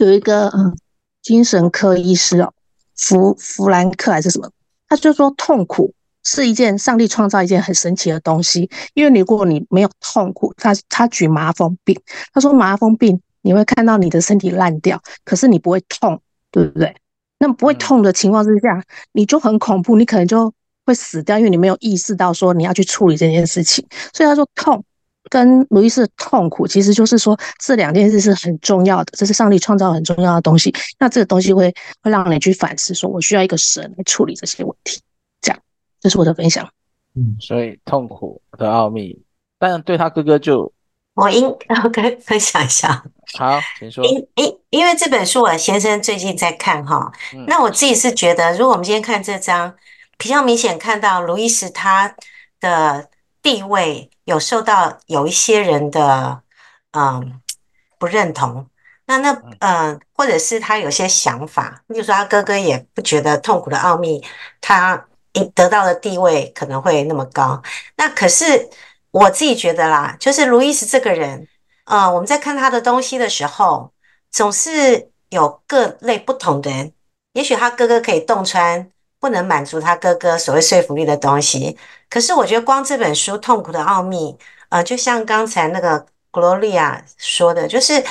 [0.00, 0.78] 有一个嗯
[1.20, 2.52] 精神科医师哦，
[2.94, 4.48] 弗弗兰克还是什么？
[4.88, 5.92] 他就说，痛苦
[6.24, 12.00] 是一件上帝创造一件很神奇的东西，因为你如果你没有痛苦，他他举麻风病，
[12.32, 16.20] 他说麻风病你会看到你的身体烂掉，可是你不会痛，
[16.50, 16.94] 对不对？
[17.38, 18.82] 那么不会痛的情况之下，
[19.12, 20.52] 你就很恐怖，你可能就
[20.84, 23.86] 会死掉，因为你没有意识到说你要去处理这件事情。
[24.12, 24.84] 所以他说，痛
[25.28, 30.74] 跟路易斯的痛苦，其实就是说这两件事是很重要的，这是上帝创造很重要的东西。
[30.98, 35.00] 那这个东西会会让你去反思，说我需要一个神来处理这些问题。
[35.40, 35.60] 这样，
[36.00, 36.68] 这是我的分享。
[37.14, 39.16] 嗯，所以痛苦的奥秘，
[39.58, 40.72] 但对他哥哥就，
[41.14, 41.46] 我应
[41.84, 43.02] 我可以分享一下。
[43.34, 44.04] 好，请说。
[44.04, 47.10] 因因因为这本书，我先生最近在看哈。
[47.34, 49.74] 嗯，那我自己是觉得，如果我们今天看这张，
[50.16, 52.14] 比较明显看到路易斯他
[52.60, 53.08] 的
[53.42, 54.10] 地位。
[54.28, 56.42] 有受到有一些人的
[56.90, 57.40] 嗯
[57.98, 58.68] 不认同，
[59.06, 64.22] 那那嗯或者是他有些想法，例如说他哥哥也不觉得痛苦的奥秘
[64.60, 65.02] 他
[65.54, 67.62] 得到的地位可能会那么高。
[67.96, 68.68] 那可是
[69.10, 71.48] 我自己觉得啦，就是卢易斯这个人，
[71.86, 73.90] 呃，我们在看他的东西的时候，
[74.30, 76.92] 总是有各类不同的人。
[77.32, 78.90] 也许他哥哥可以洞穿。
[79.20, 81.76] 不能满足他哥哥所谓说服力的东西，
[82.08, 84.32] 可是我觉得光这本书《痛苦的奥秘》，
[84.68, 88.04] 呃，就像刚才那个 Gloria 说的，就是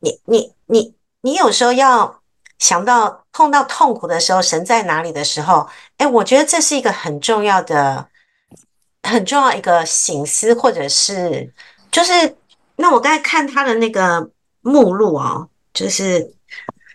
[0.00, 2.20] 你你你你有时候要
[2.58, 5.68] 想到碰到痛苦的时候，神在哪里的时候，
[5.98, 8.08] 哎，我觉得这是一个很重要的、
[9.02, 11.52] 很重要一个醒思，或者是
[11.90, 12.36] 就是
[12.76, 14.28] 那我刚才看他的那个
[14.62, 16.34] 目录哦，就是。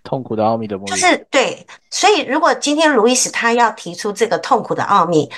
[0.07, 5.29] 痛苦的奥秘的目的就是对，所以如果今天卢易斯他要提出这个痛苦的奥秘，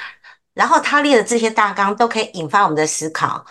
[0.54, 3.44] 然后他列的这些大纲都可以引发我们的思考，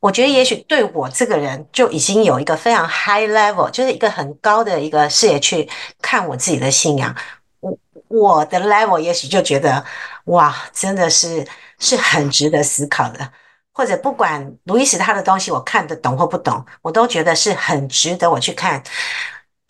[0.00, 5.70] 我觉得也许对我这个人就已经有一个非常 high level，就是一个很高的一个视野去
[6.02, 7.14] 看我自己的信仰，
[7.60, 9.84] 我我的 level 也许就觉得
[10.24, 11.46] 哇，真的是
[11.78, 13.30] 是很值得思考的，
[13.72, 18.82] 或者不管卢易斯他的东西我看得懂或不懂，我都觉得是很值得我去看。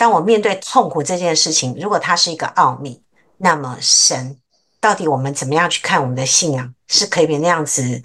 [0.05, 3.01] 当我面对痛苦这件事情，如果它是一个奥秘，
[3.39, 4.37] 那么神
[4.79, 8.03] 到底我们怎么样去看我们的信仰，是可以那样子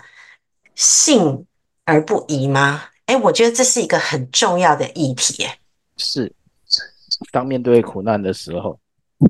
[0.76, 1.45] 信
[1.84, 2.84] 而不疑吗？
[3.08, 5.45] 哎，我觉得这是一个很重要的议题。
[5.97, 6.32] 是，
[7.34, 8.80] 当面对苦难的时候，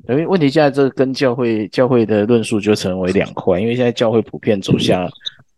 [0.08, 5.10] 因为问题现在这跟教会教会的论述就成为两块，因为现在教会普遍走向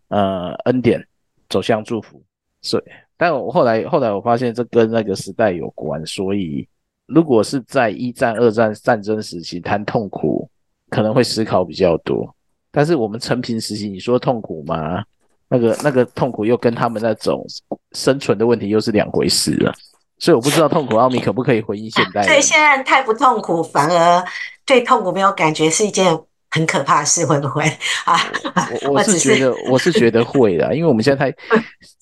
[0.07, 0.99] 呃恩典，
[1.47, 2.19] 走向祝福，
[2.63, 2.83] 所以，
[3.17, 6.67] 但我后来后来我发现这跟那个时代有关，所以。
[7.07, 10.49] 如果是在一战、二战战争时期谈痛苦，
[10.89, 12.33] 可能会思考比较多。
[12.71, 15.03] 但是我们成平时期，你说痛苦吗？
[15.49, 17.45] 那个那个痛苦又跟他们那种
[17.91, 19.73] 生存的问题又是两回事了。
[20.17, 22.29] 所以我不知道痛苦奥秘可不可以回应现代人。
[22.29, 24.23] 对，现在太不痛苦，反而
[24.65, 26.17] 对痛苦没有感觉，是一件
[26.51, 27.63] 很可怕的事，会不会
[28.05, 28.17] 啊？
[28.83, 31.37] 我我是觉得，我是觉得会的，因为我们现在太。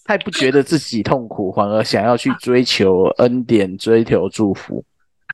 [0.03, 4.83] 太不觉得自己痛苦，反而想要去追求恩典、追求祝福。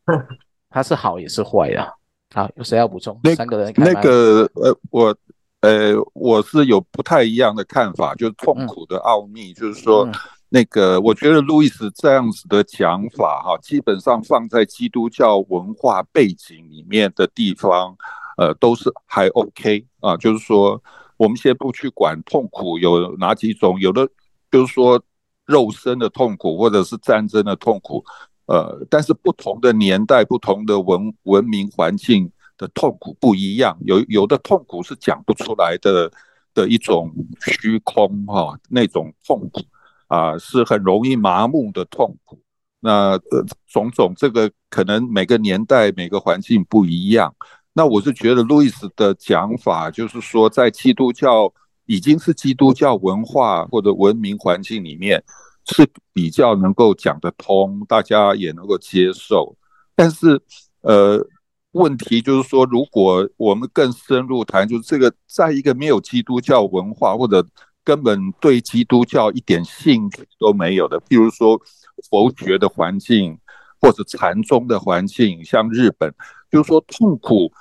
[0.70, 1.88] 它是好也是坏呀。
[2.34, 3.20] 好，有谁要补充？
[3.24, 3.74] 那三个人。
[3.78, 5.16] 那个呃，我
[5.62, 10.14] 呃，我是有不太一样的看法，就是痛苦的奥秘，嗯、就是说、嗯、
[10.50, 17.96] 那个，我觉得路易斯这样子的讲法哈，基本上放在基督教文化背景里面的地方，
[18.38, 20.18] 呃，都是还 OK 啊。
[20.18, 20.82] 就是说，
[21.18, 24.08] 我们先不去管痛苦有哪几种，有的。
[24.50, 25.02] 就是说，
[25.46, 28.02] 肉身的痛苦或者是战争的痛苦，
[28.48, 36.12] 呃，但是不同的年代、不同的文文明环境的痛苦不一样，有有的痛苦是讲不出来的
[36.54, 37.14] 的一种
[37.46, 39.62] 虚空哈、那种痛苦
[40.08, 42.40] 啊、是很容易麻木的痛苦。
[42.80, 47.34] 那呃，种种这个可能每个年代、每个环境不一样。
[47.74, 51.54] 那我是觉得路易斯的讲法，就是说在基督教。
[51.90, 55.24] 已经是基督教文化或者文明环境里面
[55.68, 59.56] 是比较能够讲得通，大家也能够接受。
[59.96, 60.42] 但是，
[60.82, 61.26] 呃，
[61.72, 67.46] 问题就是说，如果我们更深入谈，就是这个在一个没有基督教文化或者
[67.84, 71.60] 根本对基督教一点兴趣都没有的，比如说
[72.10, 73.38] 佛学的环境，
[73.80, 76.14] 或者禅宗的环境，像日本，
[76.52, 77.52] 就是说痛苦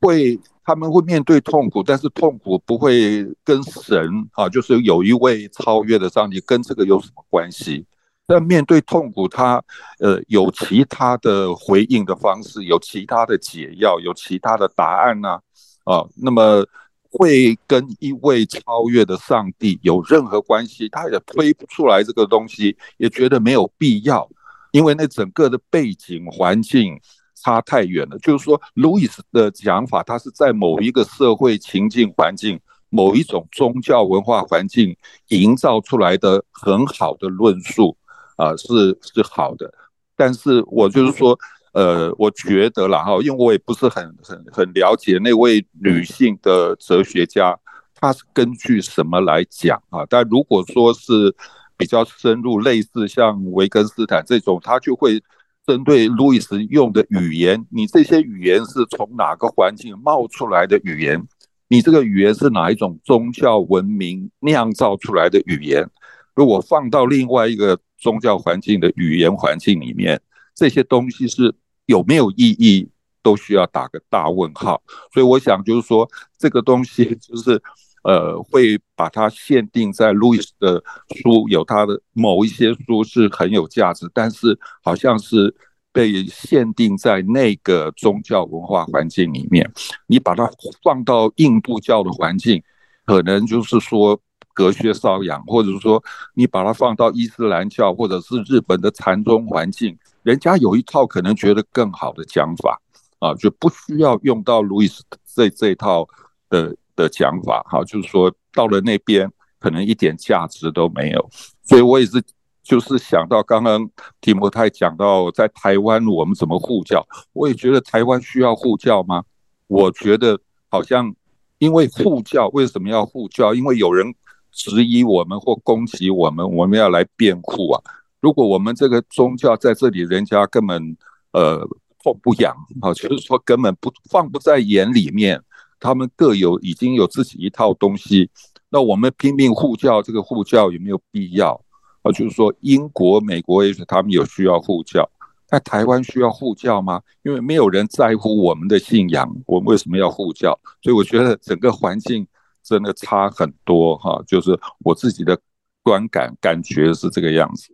[0.00, 7.84] 会他们会面对痛苦，但是痛苦不会跟神啊，就是有一位超越的上帝，跟这个有什么关系？
[8.26, 9.62] 但面对痛苦，他
[9.98, 15.40] 呃有其他的回应的方式，有其他的解药，有其他的答案呢？
[15.84, 16.64] 啊，啊，那么
[17.10, 20.88] 会跟一位超越的上帝有任何关系？
[20.88, 24.26] 他也推不出来这个东西，也觉得没有必要，
[24.70, 26.98] 因为那整个的背景环境
[27.42, 28.18] 差太远了。
[28.18, 32.60] 就是说，路易斯的讲法，他是在某一个社会情境环境。
[32.94, 34.94] 某一种宗教文化环境
[35.28, 37.96] 营造出来的很好的论述
[38.36, 39.72] 啊、是是好的，
[40.14, 41.38] 但是我就是说，
[41.72, 47.58] 呃，我觉得了哈，因为我也不是很很很了解那位女性的哲学家，
[47.94, 50.04] 她是根据什么来讲啊？
[50.06, 51.34] 但如果说是
[51.78, 55.22] 比较深入，类似像维根斯坦这种，他就会
[55.66, 61.22] 针对路易斯用的语言，你这些语言是从哪个环境冒出来的语言？
[61.68, 65.88] 你这个语言是哪一种宗教文明酿造出来的语言？
[66.34, 70.20] 如果放到另外一个宗教环境的语言环境里面，
[70.54, 71.54] 这些东西是
[71.86, 72.88] 有没有意义，
[73.22, 74.82] 都需要打个大问号。
[75.14, 76.08] 所以我想就是说，
[76.38, 77.62] 这个东西就是
[78.02, 80.82] 呃，会把它限定在路易斯的
[81.22, 85.54] 书，有他的某一些书是很有价值，但是好像是。
[85.94, 89.70] 被限定在那个宗教文化环境里面，
[90.06, 90.50] 你把它
[90.82, 92.62] 放到印度教的环境，
[93.04, 94.18] 可能就是说
[94.54, 102.80] 隔靴搔痒，或者说你把它放到伊斯兰教或者是日本的禅宗环境，人家有一套可能觉得更好的讲法
[103.18, 106.08] 啊，就不需要用到路易斯这这套
[106.48, 111.30] 的的讲法哈，就是说到了那边可能一点价值都没有，
[111.62, 112.22] 所以我也是。
[112.64, 113.90] 就是想到刚刚
[114.20, 119.24] 提摩太讲到在台湾我们怎么护教，我也觉得台湾需要护教吗？
[119.66, 120.38] 我觉得
[120.68, 121.12] 好像
[121.58, 123.52] 因为护教为什么要护教？
[123.52, 124.14] 因为有人
[124.52, 127.82] 质疑我们或攻击我们，我们要来辩护啊。
[128.20, 130.96] 如果我们这个宗教在这里，人家根本
[131.32, 131.68] 呃
[132.00, 135.42] 痛不痒啊，就是说根本不放不在眼里面，
[135.82, 138.30] 他们各有已经有自己一套东西，
[138.70, 141.60] 那我们拼命护教，这个护教有没有必要？
[142.02, 145.08] 啊，就是说，英国、美国也许他们有需要护教，
[145.50, 147.02] 那台湾需要护教吗？
[147.22, 150.58] 因为没有人在乎我们的信仰，我们为什么要护教？
[150.82, 152.26] 所以我觉得整个环境
[152.62, 154.22] 真的差很多哈。
[154.26, 155.38] 就是我自己的
[155.82, 157.72] 观感感觉是这个样子。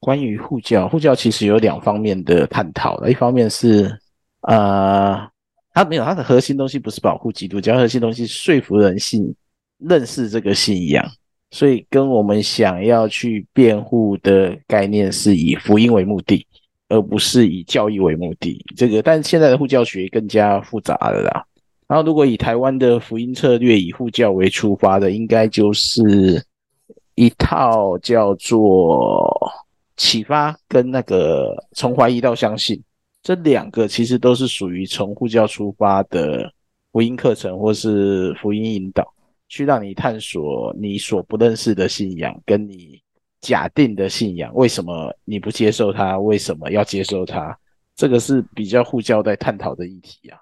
[0.00, 3.98] 关于护教，护教其实有两方面的探讨的，一方面是
[4.40, 5.30] 呃，
[5.72, 9.34] 它没有它的核心东西不是保护基督教，核心东西说服人信
[9.78, 11.04] 认识这个信仰。
[11.50, 16.46] 所以，跟我们想要去辩护的概念是以福音为目的，
[16.88, 18.64] 而不是以教义为目的。
[18.74, 21.44] 这个，但是现在的护教学更加复杂了啦。
[21.86, 26.42] 然后，如果以台湾的福音策略以护教为出发的，应该就是
[27.16, 29.52] 一套叫做
[29.98, 32.82] 启发跟那个从怀疑到相信，
[33.22, 36.52] 这两个其实都是属于从护教出发的
[36.90, 39.12] 福音课程或是福音引导。
[39.48, 42.98] 去让你探索你所不认识的信仰，跟你
[43.42, 46.18] 假定的信仰，为什么你不接受它？
[46.18, 47.54] 为什么要接受它？
[47.94, 50.38] 这个是比较护教在探讨的议题啊。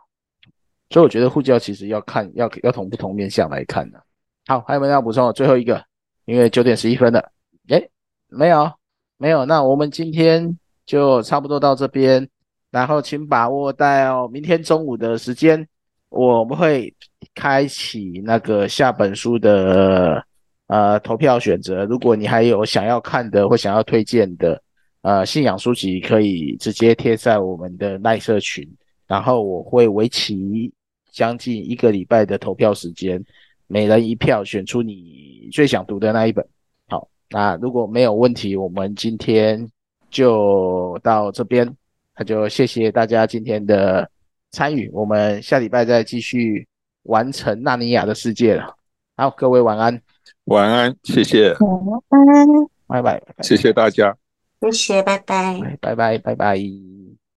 [0.91, 4.05] 所以我觉得护教其实要看，要要从不同面向来看的啊。
[4.47, 5.33] 好，还有没有要补充的？
[5.33, 5.85] 最后一个，
[6.25, 7.33] 因为九点十一分了。
[7.67, 7.91] 诶，
[8.29, 8.73] 没有，
[9.17, 9.45] 没有。
[9.45, 10.57] 那我们今天
[10.87, 12.29] 就差不多到这边，
[12.71, 15.67] 然后请把握到明天中午的时间，
[16.09, 16.95] 我们会。
[17.35, 20.23] 开启那个下本书的
[20.67, 24.61] 呃投票选择，如果你还有想要看的或想要推荐的
[25.03, 28.67] 呃信仰书籍，可以直接贴在我们的耐社群，
[29.07, 30.73] 然后我会为期
[31.13, 33.23] 将近一个礼拜的投票时间，
[33.67, 36.45] 每人一票选出你最想读的那一本。
[36.89, 39.65] 好，那如果没有问题，我们今天
[40.11, 41.77] 就到这边，
[42.21, 44.07] 那就谢谢大家今天的
[44.51, 46.67] 参与，我们下礼拜再继续。
[47.05, 48.77] 完成纳尼亚的世界了。
[49.17, 49.99] 好，各位晚安。
[50.45, 51.55] 晚安，谢谢。
[51.55, 52.47] 晚安，
[52.87, 53.23] 拜拜。
[53.41, 54.15] 谢谢大家。
[54.61, 55.79] 谢谢，拜拜。
[55.81, 56.59] 拜拜，拜拜。